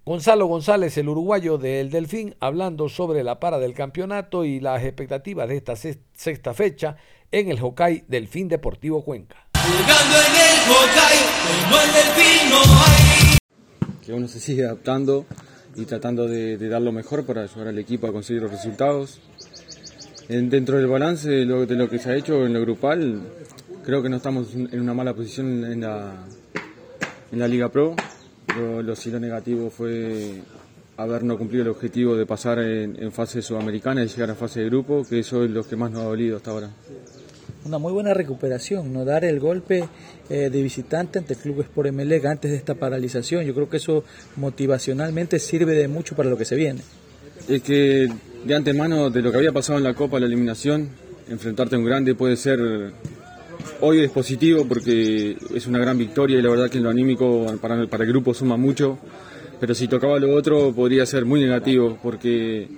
Gonzalo 0.04 0.46
González, 0.46 0.96
el 0.98 1.08
uruguayo 1.08 1.58
del 1.58 1.90
Delfín, 1.90 2.34
hablando 2.40 2.88
sobre 2.88 3.22
la 3.22 3.38
para 3.38 3.58
del 3.58 3.74
campeonato 3.74 4.44
y 4.44 4.58
las 4.58 4.82
expectativas 4.82 5.48
de 5.48 5.56
esta 5.56 5.76
sexta 5.76 6.54
fecha 6.54 6.96
en 7.30 7.50
el 7.50 7.58
Hokkaido 7.62 8.04
Delfín 8.08 8.48
Deportivo 8.48 9.04
Cuenca. 9.04 9.46
Que 14.04 14.12
uno 14.12 14.26
se 14.26 14.40
sigue 14.40 14.64
adaptando 14.64 15.26
y 15.76 15.84
tratando 15.84 16.26
de, 16.26 16.56
de 16.56 16.68
dar 16.68 16.82
lo 16.82 16.92
mejor 16.92 17.24
para 17.24 17.42
ayudar 17.42 17.68
al 17.68 17.78
equipo 17.78 18.06
a 18.06 18.12
conseguir 18.12 18.42
los 18.42 18.50
resultados 18.50 19.20
dentro 20.30 20.76
del 20.76 20.86
balance 20.86 21.28
de 21.28 21.44
lo, 21.44 21.66
de 21.66 21.74
lo, 21.74 21.88
que 21.88 21.98
se 21.98 22.10
ha 22.10 22.16
hecho 22.16 22.46
en 22.46 22.52
lo 22.52 22.60
grupal, 22.60 23.20
creo 23.84 24.02
que 24.02 24.08
no 24.08 24.16
estamos 24.16 24.54
en 24.54 24.80
una 24.80 24.94
mala 24.94 25.14
posición 25.14 25.64
en 25.64 25.80
la, 25.80 26.24
en 27.32 27.38
la 27.38 27.48
Liga 27.48 27.68
Pro. 27.68 27.96
Lo, 28.56 28.82
lo, 28.82 28.96
sí 28.96 29.10
negativo 29.10 29.70
fue 29.70 30.42
haber 30.96 31.24
no 31.24 31.38
cumplido 31.38 31.62
el 31.62 31.70
objetivo 31.70 32.14
de 32.14 32.26
pasar 32.26 32.58
en, 32.58 33.10
fase 33.12 33.40
sudamericana 33.40 34.04
y 34.04 34.08
llegar 34.08 34.30
a 34.30 34.34
fase 34.34 34.60
de 34.60 34.66
grupo, 34.66 35.04
que 35.08 35.20
eso 35.20 35.44
es 35.44 35.50
lo 35.50 35.64
que 35.64 35.76
más 35.76 35.90
nos 35.90 36.02
ha 36.02 36.04
dolido 36.04 36.36
hasta 36.36 36.50
ahora. 36.50 36.70
Una 37.64 37.78
muy 37.78 37.92
buena 37.92 38.12
recuperación, 38.12 38.92
no 38.92 39.04
dar 39.04 39.24
el 39.24 39.38
golpe 39.38 39.88
eh, 40.28 40.50
de 40.50 40.62
visitante 40.62 41.18
ante 41.18 41.34
el 41.34 41.40
Club 41.40 41.60
Sport 41.60 41.88
Emelec 41.88 42.24
antes 42.26 42.50
de 42.50 42.56
esta 42.56 42.74
paralización. 42.74 43.44
Yo 43.44 43.54
creo 43.54 43.68
que 43.68 43.78
eso 43.78 44.04
motivacionalmente 44.36 45.38
sirve 45.38 45.74
de 45.74 45.88
mucho 45.88 46.14
para 46.14 46.28
lo 46.28 46.36
que 46.36 46.44
se 46.44 46.56
viene. 46.56 46.80
Es 47.48 47.62
que 47.62 48.08
de 48.44 48.54
antemano 48.54 49.10
de 49.10 49.22
lo 49.22 49.30
que 49.30 49.38
había 49.38 49.52
pasado 49.52 49.78
en 49.78 49.84
la 49.84 49.94
Copa, 49.94 50.20
la 50.20 50.26
eliminación, 50.26 50.90
enfrentarte 51.28 51.76
a 51.76 51.78
un 51.78 51.84
grande 51.84 52.14
puede 52.14 52.36
ser 52.36 52.92
hoy 53.80 54.00
es 54.00 54.10
positivo 54.10 54.64
porque 54.66 55.36
es 55.54 55.66
una 55.66 55.78
gran 55.78 55.96
victoria 55.98 56.38
y 56.38 56.42
la 56.42 56.50
verdad 56.50 56.70
que 56.70 56.78
en 56.78 56.84
lo 56.84 56.90
anímico 56.90 57.46
para, 57.60 57.74
el 57.76 58.08
grupo 58.08 58.34
suma 58.34 58.56
mucho. 58.56 58.98
Pero 59.58 59.74
si 59.74 59.88
tocaba 59.88 60.18
lo 60.18 60.34
otro 60.34 60.72
podría 60.72 61.04
ser 61.04 61.24
muy 61.24 61.40
negativo 61.40 61.98
porque 62.02 62.68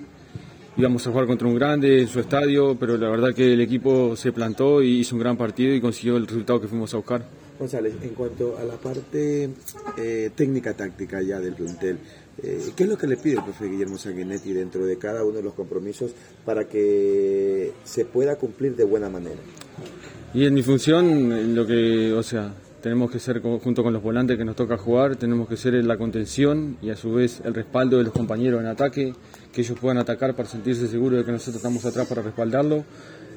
íbamos 0.75 1.05
a 1.07 1.11
jugar 1.11 1.27
contra 1.27 1.47
un 1.47 1.55
grande 1.55 2.01
en 2.01 2.07
su 2.07 2.19
estadio, 2.19 2.75
pero 2.79 2.97
la 2.97 3.09
verdad 3.09 3.33
que 3.33 3.53
el 3.53 3.61
equipo 3.61 4.15
se 4.15 4.31
plantó 4.31 4.81
y 4.81 4.99
hizo 4.99 5.15
un 5.15 5.21
gran 5.21 5.37
partido 5.37 5.73
y 5.73 5.81
consiguió 5.81 6.17
el 6.17 6.27
resultado 6.27 6.59
que 6.59 6.67
fuimos 6.67 6.93
a 6.93 6.97
buscar. 6.97 7.23
González, 7.57 7.93
en 8.01 8.09
cuanto 8.09 8.57
a 8.57 8.63
la 8.63 8.75
parte 8.75 9.49
eh, 9.97 10.31
técnica 10.35 10.73
táctica 10.73 11.21
ya 11.21 11.39
del 11.39 11.53
plantel, 11.53 11.99
eh, 12.41 12.71
¿qué 12.75 12.83
es 12.83 12.89
lo 12.89 12.97
que 12.97 13.07
le 13.07 13.17
pide 13.17 13.35
el 13.35 13.43
profe 13.43 13.67
Guillermo 13.67 13.97
Sanguinetti 13.97 14.53
dentro 14.53 14.85
de 14.85 14.97
cada 14.97 15.23
uno 15.23 15.37
de 15.37 15.43
los 15.43 15.53
compromisos 15.53 16.11
para 16.43 16.67
que 16.67 17.71
se 17.83 18.05
pueda 18.05 18.35
cumplir 18.37 18.75
de 18.75 18.83
buena 18.83 19.09
manera? 19.09 19.39
Y 20.33 20.45
en 20.45 20.53
mi 20.53 20.63
función, 20.63 21.55
lo 21.55 21.67
que, 21.67 22.11
o 22.11 22.23
sea, 22.23 22.51
tenemos 22.81 23.11
que 23.11 23.19
ser 23.19 23.39
junto 23.41 23.83
con 23.83 23.93
los 23.93 24.01
volantes 24.01 24.35
que 24.35 24.43
nos 24.43 24.55
toca 24.55 24.77
jugar, 24.77 25.15
tenemos 25.15 25.47
que 25.47 25.55
ser 25.55 25.73
la 25.85 25.95
contención 25.95 26.77
y 26.81 26.89
a 26.89 26.95
su 26.95 27.13
vez 27.13 27.39
el 27.45 27.53
respaldo 27.53 27.97
de 27.97 28.03
los 28.03 28.13
compañeros 28.13 28.59
en 28.59 28.67
ataque, 28.67 29.13
que 29.53 29.61
ellos 29.61 29.77
puedan 29.79 29.99
atacar 29.99 30.35
para 30.35 30.49
sentirse 30.49 30.87
seguros 30.87 31.19
de 31.19 31.25
que 31.25 31.31
nosotros 31.31 31.57
estamos 31.57 31.85
atrás 31.85 32.07
para 32.07 32.23
respaldarlo. 32.23 32.83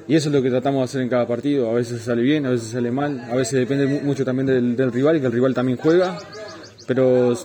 Y 0.07 0.15
eso 0.15 0.29
es 0.29 0.35
lo 0.35 0.41
que 0.41 0.49
tratamos 0.49 0.79
de 0.81 0.85
hacer 0.85 1.01
en 1.01 1.09
cada 1.09 1.27
partido. 1.27 1.69
A 1.69 1.73
veces 1.73 2.01
sale 2.01 2.21
bien, 2.21 2.45
a 2.45 2.49
veces 2.49 2.69
sale 2.69 2.91
mal, 2.91 3.19
a 3.29 3.35
veces 3.35 3.59
depende 3.59 4.01
mucho 4.01 4.25
también 4.25 4.47
del, 4.75 4.91
rival 4.91 5.17
y 5.17 5.19
que 5.19 5.27
el 5.27 5.33
rival 5.33 5.53
también 5.53 5.77
juega. 5.77 6.17
Pero 6.87 7.37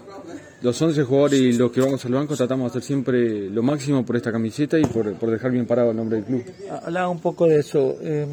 los 0.62 0.80
11 0.80 1.02
jugadores 1.02 1.40
y 1.40 1.52
los 1.54 1.72
que 1.72 1.80
vamos 1.80 2.04
al 2.04 2.12
banco 2.12 2.36
tratamos 2.36 2.72
de 2.72 2.78
hacer 2.78 2.82
siempre 2.86 3.50
lo 3.50 3.62
máximo 3.62 4.06
por 4.06 4.16
esta 4.16 4.30
camiseta 4.30 4.78
y 4.78 4.84
por, 4.84 5.30
dejar 5.30 5.50
bien 5.50 5.66
parado 5.66 5.90
el 5.90 5.96
nombre 5.96 6.18
del 6.18 6.24
club. 6.24 6.44
Hablaba 6.84 7.08
un 7.08 7.20
poco 7.20 7.46
de 7.46 7.58
eso. 7.58 7.96
Eh, 8.00 8.26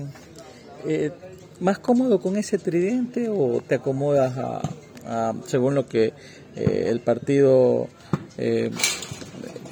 eh, 0.85 1.11
¿Más 1.59 1.79
cómodo 1.79 2.19
con 2.21 2.37
ese 2.37 2.57
tridente 2.57 3.27
o 3.29 3.61
te 3.67 3.75
acomodas 3.75 4.37
a, 4.37 5.33
según 5.45 5.75
lo 5.75 5.87
que 5.87 6.13
eh, 6.55 6.85
el 6.87 7.01
partido 7.01 7.87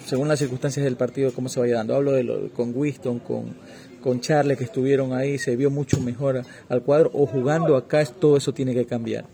según 0.08 0.30
las 0.30 0.40
circunstancias 0.40 0.86
del 0.86 0.96
partido, 0.96 1.34
cómo 1.34 1.50
se 1.50 1.60
vaya 1.60 1.76
dando. 1.76 1.94
Hablo 1.94 2.14
de 2.14 2.24
lo, 2.24 2.50
con 2.50 2.72
Winston, 2.74 3.20
con, 3.20 3.56
con 4.02 4.22
Charles 4.22 4.58
que 4.58 4.64
estuvieron 4.64 5.12
ahí, 5.14 5.38
se 5.38 5.56
vio 5.58 5.70
mucho 5.70 6.00
mejor 6.00 6.44
al 6.70 6.82
cuadro, 6.82 7.12
o 7.14 7.26
jugando 7.26 7.76
acá 7.76 8.06
todo 8.06 8.38
eso 8.38 8.54
tiene 8.54 8.74
que 8.74 8.86
cambiar. 8.86 9.26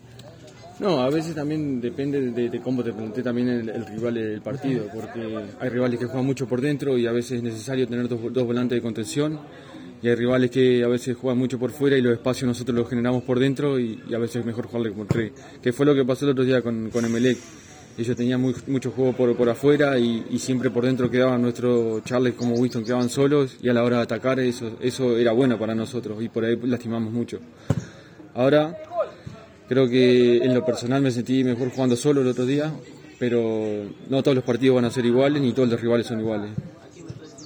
No, 0.79 1.01
a 1.01 1.09
veces 1.11 1.35
también 1.35 1.79
depende 1.79 2.31
de, 2.31 2.59
cómo 2.59 2.83
te 2.83 2.91
plantea 2.91 3.23
también 3.23 3.49
el, 3.49 3.85
rival 3.85 4.15
del 4.15 4.41
partido, 4.41 4.85
porque 4.91 5.21
hay 5.59 5.69
rivales 5.69 5.99
que 5.99 6.07
juegan 6.07 6.25
mucho 6.25 6.47
por 6.47 6.59
dentro 6.59 6.97
y 6.97 7.05
a 7.05 7.11
veces 7.11 7.33
es 7.33 7.43
necesario 7.43 7.87
tener 7.87 8.07
dos, 8.07 8.19
volantes 8.19 8.77
de 8.77 8.81
contención, 8.81 9.39
y 10.03 10.09
hay 10.09 10.15
rivales 10.15 10.51
que 10.51 10.83
a 10.83 10.87
veces 10.89 11.15
juegan 11.15 11.39
mucho 11.39 11.57
por 11.57 11.71
fuera 11.71 11.97
y 11.97 12.01
los 12.01 12.13
espacios 12.13 12.45
nosotros 12.45 12.77
los 12.77 12.89
generamos 12.89 13.23
por 13.23 13.39
dentro 13.39 13.79
y, 13.79 13.99
a 14.13 14.19
veces 14.19 14.37
es 14.37 14.45
mejor 14.45 14.67
jugarle 14.67 14.91
por 14.91 15.07
tres, 15.07 15.31
que 15.61 15.71
fue 15.71 15.85
lo 15.85 15.95
que 15.95 16.03
pasó 16.03 16.25
el 16.25 16.31
otro 16.31 16.43
día 16.43 16.61
con, 16.61 16.89
con 16.89 17.05
Emelec 17.05 17.37
ellos 17.97 18.17
tenían 18.17 18.41
mucho 18.41 18.91
juego 18.91 19.13
por, 19.13 19.35
por 19.35 19.49
afuera 19.49 19.99
y, 19.99 20.37
siempre 20.39 20.69
por 20.71 20.85
dentro 20.85 21.09
quedaban 21.09 21.41
nuestros 21.41 22.03
Charles 22.03 22.33
como 22.33 22.55
Winston 22.55 22.83
quedaban 22.83 23.07
solos 23.07 23.57
y 23.61 23.69
a 23.69 23.73
la 23.73 23.83
hora 23.83 23.97
de 23.97 24.03
atacar 24.03 24.39
eso, 24.39 24.77
eso 24.81 25.17
era 25.17 25.31
bueno 25.31 25.57
para 25.59 25.75
nosotros 25.75 26.21
y 26.21 26.27
por 26.27 26.43
ahí 26.43 26.57
lastimamos 26.63 27.13
mucho. 27.13 27.39
Ahora 28.33 28.75
creo 29.69 29.87
que 29.87 30.37
en 30.37 30.53
lo 30.53 30.65
personal 30.65 31.01
me 31.01 31.11
sentí 31.11 31.43
mejor 31.43 31.69
jugando 31.69 31.95
solo 31.95 32.21
el 32.21 32.27
otro 32.27 32.45
día, 32.45 32.73
pero 33.19 33.85
no 34.09 34.23
todos 34.23 34.35
los 34.35 34.43
partidos 34.43 34.75
van 34.75 34.85
a 34.85 34.91
ser 34.91 35.05
iguales 35.05 35.41
ni 35.41 35.53
todos 35.53 35.69
los 35.69 35.79
rivales 35.79 36.07
son 36.07 36.19
iguales. 36.19 36.49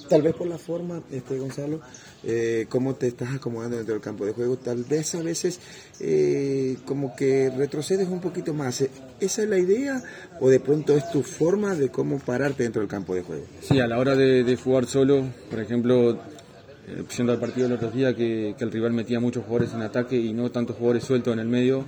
Tal 0.08 0.22
vez 0.22 0.34
por 0.34 0.46
la 0.46 0.58
forma, 0.58 1.02
este 1.12 1.38
Gonzalo, 1.38 1.80
eh, 2.24 2.66
cómo 2.68 2.94
te 2.94 3.08
estás 3.08 3.34
acomodando 3.34 3.76
dentro 3.76 3.94
del 3.94 4.02
campo 4.02 4.24
de 4.24 4.32
juego, 4.32 4.56
tal 4.56 4.84
vez 4.84 5.14
a 5.14 5.22
veces 5.22 5.60
eh, 6.00 6.76
como 6.84 7.14
que 7.14 7.50
retrocedes 7.50 8.08
un 8.08 8.20
poquito 8.20 8.54
más. 8.54 8.80
¿Esa 9.20 9.42
es 9.42 9.48
la 9.48 9.58
idea 9.58 10.02
o 10.40 10.48
de 10.48 10.60
pronto 10.60 10.96
es 10.96 11.10
tu 11.10 11.22
forma 11.22 11.74
de 11.74 11.90
cómo 11.90 12.18
pararte 12.18 12.62
dentro 12.62 12.80
del 12.80 12.88
campo 12.88 13.14
de 13.14 13.22
juego? 13.22 13.44
Sí, 13.60 13.80
a 13.80 13.86
la 13.86 13.98
hora 13.98 14.16
de, 14.16 14.56
jugar 14.56 14.86
solo, 14.86 15.24
por 15.50 15.60
ejemplo, 15.60 16.12
eh, 16.12 17.04
siendo 17.08 17.34
el 17.34 17.38
partido 17.38 17.66
el 17.66 17.74
otro 17.74 17.90
día 17.90 18.14
que, 18.16 18.54
que, 18.56 18.64
el 18.64 18.72
rival 18.72 18.92
metía 18.92 19.20
muchos 19.20 19.44
jugadores 19.44 19.74
en 19.74 19.82
ataque 19.82 20.16
y 20.16 20.32
no 20.32 20.50
tantos 20.50 20.76
jugadores 20.76 21.04
sueltos 21.04 21.34
en 21.34 21.40
el 21.40 21.48
medio, 21.48 21.84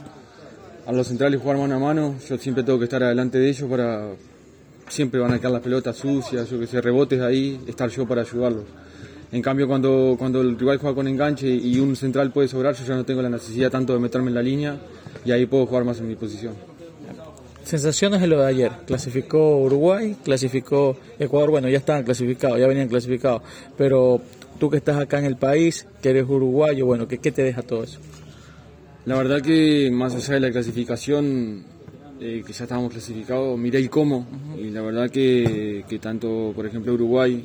a 0.87 0.93
los 0.93 1.07
centrales 1.07 1.41
jugar 1.41 1.57
mano 1.57 1.75
a 1.75 1.79
mano, 1.79 2.17
yo 2.29 2.37
siempre 2.39 2.65
tengo 2.65 2.79
que 2.79 2.85
estar 2.85 3.03
adelante 3.03 3.39
de 3.39 3.49
ellos 3.49 3.71
para... 3.71 4.11
Siempre 4.91 5.21
van 5.21 5.33
a 5.33 5.39
quedar 5.39 5.53
las 5.53 5.63
pelotas 5.63 5.97
sucias, 5.97 6.51
yo 6.51 6.59
que 6.59 6.67
sé, 6.67 6.81
rebotes 6.81 7.21
ahí, 7.21 7.61
estar 7.67 7.89
yo 7.89 8.07
para 8.07 8.23
ayudarlos. 8.23 8.65
En 9.31 9.41
cambio, 9.41 9.69
cuando, 9.69 10.17
cuando 10.19 10.41
el 10.41 10.59
rival 10.59 10.79
juega 10.79 10.97
con 10.97 11.07
enganche 11.07 11.47
y 11.49 11.79
un 11.79 11.95
central 11.95 12.33
puede 12.33 12.49
sobrar, 12.49 12.75
yo 12.75 12.85
ya 12.85 12.97
no 12.97 13.05
tengo 13.05 13.23
la 13.23 13.31
necesidad 13.31 13.71
tanto 13.71 13.93
de 13.93 14.01
meterme 14.01 14.29
en 14.29 14.35
la 14.35 14.43
línea 14.43 14.77
y 15.25 15.31
ahí 15.31 15.47
puedo 15.47 15.67
jugar 15.67 15.85
más 15.85 16.01
en 16.01 16.09
mi 16.09 16.17
posición. 16.17 16.55
Sensaciones 17.63 18.21
de 18.21 18.27
lo 18.27 18.41
de 18.41 18.49
ayer. 18.49 18.73
Clasificó 18.85 19.59
Uruguay, 19.59 20.17
clasificó 20.25 20.97
Ecuador, 21.21 21.51
bueno, 21.51 21.69
ya 21.69 21.79
estaban 21.79 22.03
clasificados, 22.03 22.59
ya 22.59 22.67
venían 22.67 22.89
clasificados, 22.89 23.43
pero 23.79 24.21
tú 24.59 24.69
que 24.69 24.79
estás 24.79 24.99
acá 24.99 25.21
en 25.21 25.27
el 25.27 25.37
país, 25.37 25.87
que 26.03 26.11
eres 26.11 26.25
uruguayo, 26.29 26.87
bueno, 26.87 27.07
¿qué, 27.07 27.19
qué 27.19 27.31
te 27.31 27.45
deja 27.45 27.63
todo 27.63 27.85
eso? 27.85 28.01
La 29.07 29.17
verdad 29.17 29.41
que 29.41 29.91
más 29.93 30.15
allá 30.17 30.35
de 30.35 30.41
la 30.41 30.51
clasificación, 30.51 31.65
eh, 32.21 32.43
que 32.47 32.53
ya 32.53 32.65
estábamos 32.65 32.93
clasificados, 32.93 33.59
miré 33.59 33.79
el 33.79 33.91
cómo. 33.91 34.27
Y 34.59 34.71
la 34.71 34.83
verdad 34.83 35.11
que, 35.11 35.85
que 35.89 35.99
tanto, 35.99 36.53
por 36.55 36.67
ejemplo, 36.67 36.93
Uruguay 36.93 37.43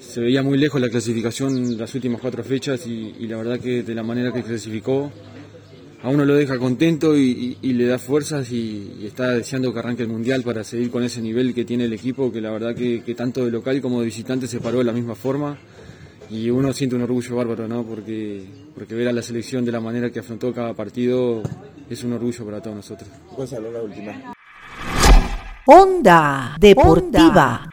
se 0.00 0.20
veía 0.20 0.42
muy 0.42 0.58
lejos 0.58 0.80
la 0.80 0.88
clasificación 0.88 1.76
las 1.76 1.94
últimas 1.94 2.20
cuatro 2.20 2.42
fechas 2.42 2.86
y, 2.86 3.26
la 3.26 3.36
verdad 3.36 3.60
que 3.60 3.82
de 3.82 3.94
la 3.94 4.02
manera 4.02 4.32
que 4.32 4.42
clasificó 4.42 5.12
a 6.02 6.08
uno 6.08 6.24
lo 6.24 6.34
deja 6.34 6.58
contento 6.58 7.16
y, 7.16 7.56
le 7.60 7.84
da 7.84 7.98
fuerzas 7.98 8.50
y, 8.50 9.04
está 9.04 9.30
deseando 9.30 9.72
que 9.72 9.78
arranque 9.78 10.02
el 10.02 10.08
Mundial 10.08 10.42
para 10.42 10.64
seguir 10.64 10.90
con 10.90 11.04
ese 11.04 11.20
nivel 11.20 11.54
que 11.54 11.64
tiene 11.64 11.84
el 11.84 11.92
equipo, 11.92 12.32
que 12.32 12.40
la 12.40 12.50
verdad 12.50 12.74
que, 12.74 13.14
tanto 13.14 13.44
de 13.44 13.50
local 13.50 13.80
como 13.82 14.00
de 14.00 14.06
visitante 14.06 14.46
se 14.46 14.60
paró 14.60 14.78
de 14.78 14.84
la 14.84 14.92
misma 14.92 15.14
forma 15.14 15.58
y 16.30 16.48
uno 16.48 16.72
siente 16.72 16.94
un 16.96 17.02
orgullo 17.02 17.36
bárbaro, 17.36 17.66
¿no? 17.66 17.82
Porque, 17.82 18.44
porque 18.74 18.94
ver 18.94 19.08
a 19.08 19.12
la 19.12 19.22
selección 19.22 19.64
de 19.64 19.72
la 19.72 19.80
manera 19.80 20.10
que 20.10 20.20
afrontó 20.20 20.52
cada 20.54 20.74
partido 20.74 21.42
es 21.88 22.04
un 22.04 22.12
orgullo 22.12 22.44
para 22.44 22.62
todos 22.62 22.76
nosotros. 22.76 23.10
la 23.36 23.82
última. 23.82 24.32
Onda 25.66 26.56
Deportiva. 26.58 27.68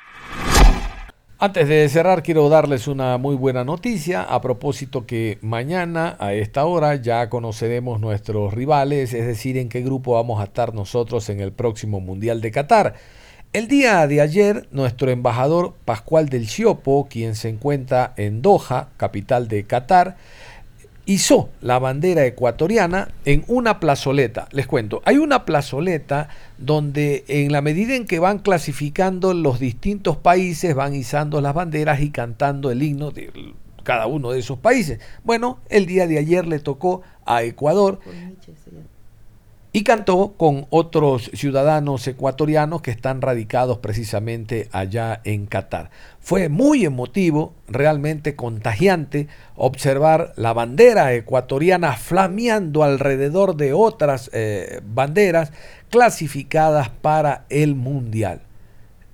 Antes 1.40 1.68
de 1.68 1.88
cerrar, 1.88 2.24
quiero 2.24 2.50
darles 2.50 2.88
una 2.88 3.20
muy 3.20 3.36
buena 3.36 3.64
noticia 3.64 4.24
a 4.24 4.42
propósito 4.42 5.06
que 5.06 5.38
mañana 5.44 6.18
a 6.20 6.34
esta 6.34 6.66
hora 6.66 6.96
ya 6.96 7.30
conoceremos 7.30 8.00
nuestros 8.00 8.56
rivales, 8.56 9.14
es 9.14 9.28
decir, 9.28 9.56
en 9.58 9.70
qué 9.70 9.82
grupo 9.82 10.14
vamos 10.14 10.42
a 10.42 10.46
estar 10.46 10.74
nosotros 10.74 11.30
en 11.30 11.40
el 11.40 11.52
próximo 11.52 12.00
Mundial 12.00 12.42
de 12.42 12.50
Qatar. 12.50 12.96
El 13.58 13.68
día 13.68 14.06
de 14.06 14.22
ayer, 14.22 14.68
nuestro 14.70 15.10
embajador 15.10 15.74
Pascual 15.84 16.30
del 16.30 16.48
Ciopo, 16.48 17.08
quien 17.10 17.34
se 17.34 17.50
encuentra 17.50 18.14
en 18.16 18.44
Doha, 18.44 18.90
capital 18.98 19.48
de 19.48 19.64
Qatar, 19.64 20.16
hizo 21.08 21.50
la 21.62 21.80
bandera 21.80 22.24
ecuatoriana 22.28 23.10
en 23.26 23.44
una 23.48 23.80
plazoleta. 23.80 24.48
Les 24.52 24.68
cuento, 24.68 25.02
hay 25.06 25.18
una 25.18 25.44
plazoleta 25.44 26.30
donde 26.60 27.26
en 27.30 27.52
la 27.52 27.64
medida 27.64 27.96
en 27.96 28.06
que 28.06 28.20
van 28.20 28.38
clasificando 28.38 29.34
los 29.34 29.60
distintos 29.60 30.18
países, 30.18 30.76
van 30.76 30.94
izando 30.94 31.42
las 31.42 31.56
banderas 31.56 32.00
y 32.02 32.12
cantando 32.12 32.70
el 32.70 32.84
himno 32.84 33.10
de 33.10 33.56
cada 33.82 34.06
uno 34.06 34.30
de 34.30 34.40
esos 34.40 34.60
países. 34.60 35.00
Bueno, 35.24 35.62
el 35.70 35.88
día 35.88 36.06
de 36.06 36.20
ayer 36.20 36.46
le 36.46 36.60
tocó 36.60 37.02
a 37.26 37.42
Ecuador 37.42 38.02
y 39.78 39.84
cantó 39.84 40.34
con 40.38 40.66
otros 40.72 41.30
ciudadanos 41.36 42.08
ecuatorianos 42.08 42.82
que 42.82 42.90
están 42.90 43.22
radicados 43.22 43.78
precisamente 43.78 44.70
allá 44.72 45.22
en 45.24 45.46
Qatar. 45.46 45.92
Fue 46.20 46.50
muy 46.50 46.84
emotivo, 46.84 47.54
realmente 47.68 48.36
contagiante, 48.36 49.28
observar 49.56 50.34
la 50.36 50.54
bandera 50.54 51.14
ecuatoriana 51.14 51.94
flameando 51.94 52.82
alrededor 52.82 53.56
de 53.56 53.74
otras 53.74 54.32
eh, 54.34 54.82
banderas 54.84 55.54
clasificadas 55.92 56.90
para 56.90 57.46
el 57.52 57.76
Mundial. 57.76 58.42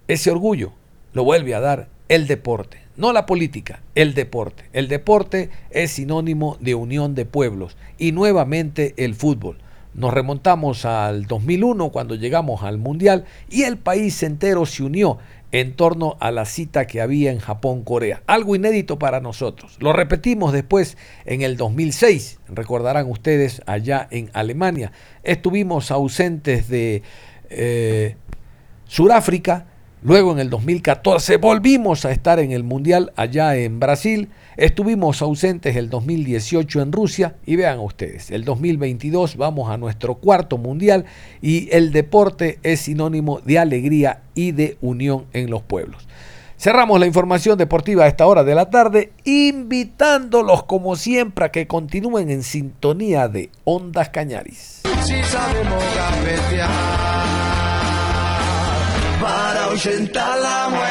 Ese 0.08 0.32
orgullo 0.32 0.72
lo 1.12 1.26
vuelve 1.26 1.56
a 1.56 1.60
dar 1.60 1.90
el 2.08 2.26
deporte, 2.26 2.78
no 2.96 3.12
la 3.12 3.26
política, 3.26 3.82
el 3.96 4.14
deporte. 4.14 4.70
El 4.72 4.88
deporte 4.88 5.50
es 5.72 5.92
sinónimo 5.92 6.56
de 6.62 6.74
unión 6.74 7.16
de 7.16 7.26
pueblos 7.26 7.76
y 7.98 8.14
nuevamente 8.14 8.94
el 8.96 9.14
fútbol. 9.14 9.58
Nos 9.94 10.14
remontamos 10.14 10.86
al 10.86 11.26
2001 11.26 11.92
cuando 11.92 12.16
llegamos 12.16 12.64
al 12.64 12.78
Mundial 12.78 13.26
y 13.50 13.64
el 13.64 13.78
país 13.78 14.24
entero 14.24 14.66
se 14.66 14.84
unió 14.84 15.20
en 15.52 15.76
torno 15.76 16.18
a 16.20 16.32
la 16.32 16.46
cita 16.46 16.88
que 16.88 17.00
había 17.00 17.32
en 17.32 17.38
Japón-Corea. 17.38 18.24
Algo 18.26 18.56
inédito 18.56 18.98
para 18.98 19.20
nosotros. 19.20 19.78
Lo 19.80 19.94
repetimos 19.94 20.52
después 20.52 20.98
en 21.26 21.44
el 21.44 21.58
2006, 21.58 22.40
recordarán 22.48 23.08
ustedes, 23.08 23.62
allá 23.68 24.08
en 24.10 24.32
Alemania. 24.34 24.92
Estuvimos 25.22 25.92
ausentes 25.92 26.70
de 26.70 27.04
eh, 27.52 28.16
Sudáfrica 28.88 29.68
Luego 30.04 30.34
en 30.34 30.40
el 30.40 30.50
2014 30.50 31.38
volvimos 31.38 32.04
a 32.04 32.12
estar 32.12 32.38
en 32.40 32.52
el 32.52 32.66
Mundial 32.66 33.14
allá 33.16 33.56
en 33.56 33.80
Brasil. 33.80 34.28
Estuvimos 34.58 35.22
ausentes 35.22 35.78
el 35.78 35.90
2018 35.90 36.82
en 36.82 36.92
Rusia 36.92 37.36
y 37.46 37.56
vean 37.56 37.80
ustedes, 37.80 38.30
el 38.30 38.44
2022 38.44 39.38
vamos 39.38 39.72
a 39.72 39.78
nuestro 39.78 40.16
cuarto 40.16 40.58
Mundial 40.58 41.06
y 41.42 41.70
el 41.72 41.94
deporte 41.94 42.60
es 42.64 42.82
sinónimo 42.82 43.40
de 43.40 43.60
alegría 43.60 44.24
y 44.36 44.52
de 44.52 44.78
unión 44.82 45.26
en 45.32 45.50
los 45.50 45.62
pueblos. 45.62 46.06
Cerramos 46.58 47.00
la 47.00 47.08
información 47.08 47.58
deportiva 47.58 48.04
a 48.04 48.08
esta 48.08 48.28
hora 48.28 48.44
de 48.44 48.56
la 48.56 48.70
tarde, 48.70 49.14
invitándolos 49.24 50.64
como 50.64 50.98
siempre 50.98 51.46
a 51.46 51.52
que 51.52 51.66
continúen 51.66 52.30
en 52.30 52.44
sintonía 52.44 53.30
de 53.30 53.52
Ondas 53.64 54.10
Cañaris. 54.10 54.82
Si 55.04 55.16
ahuyentar 59.74 60.38
la. 60.40 60.83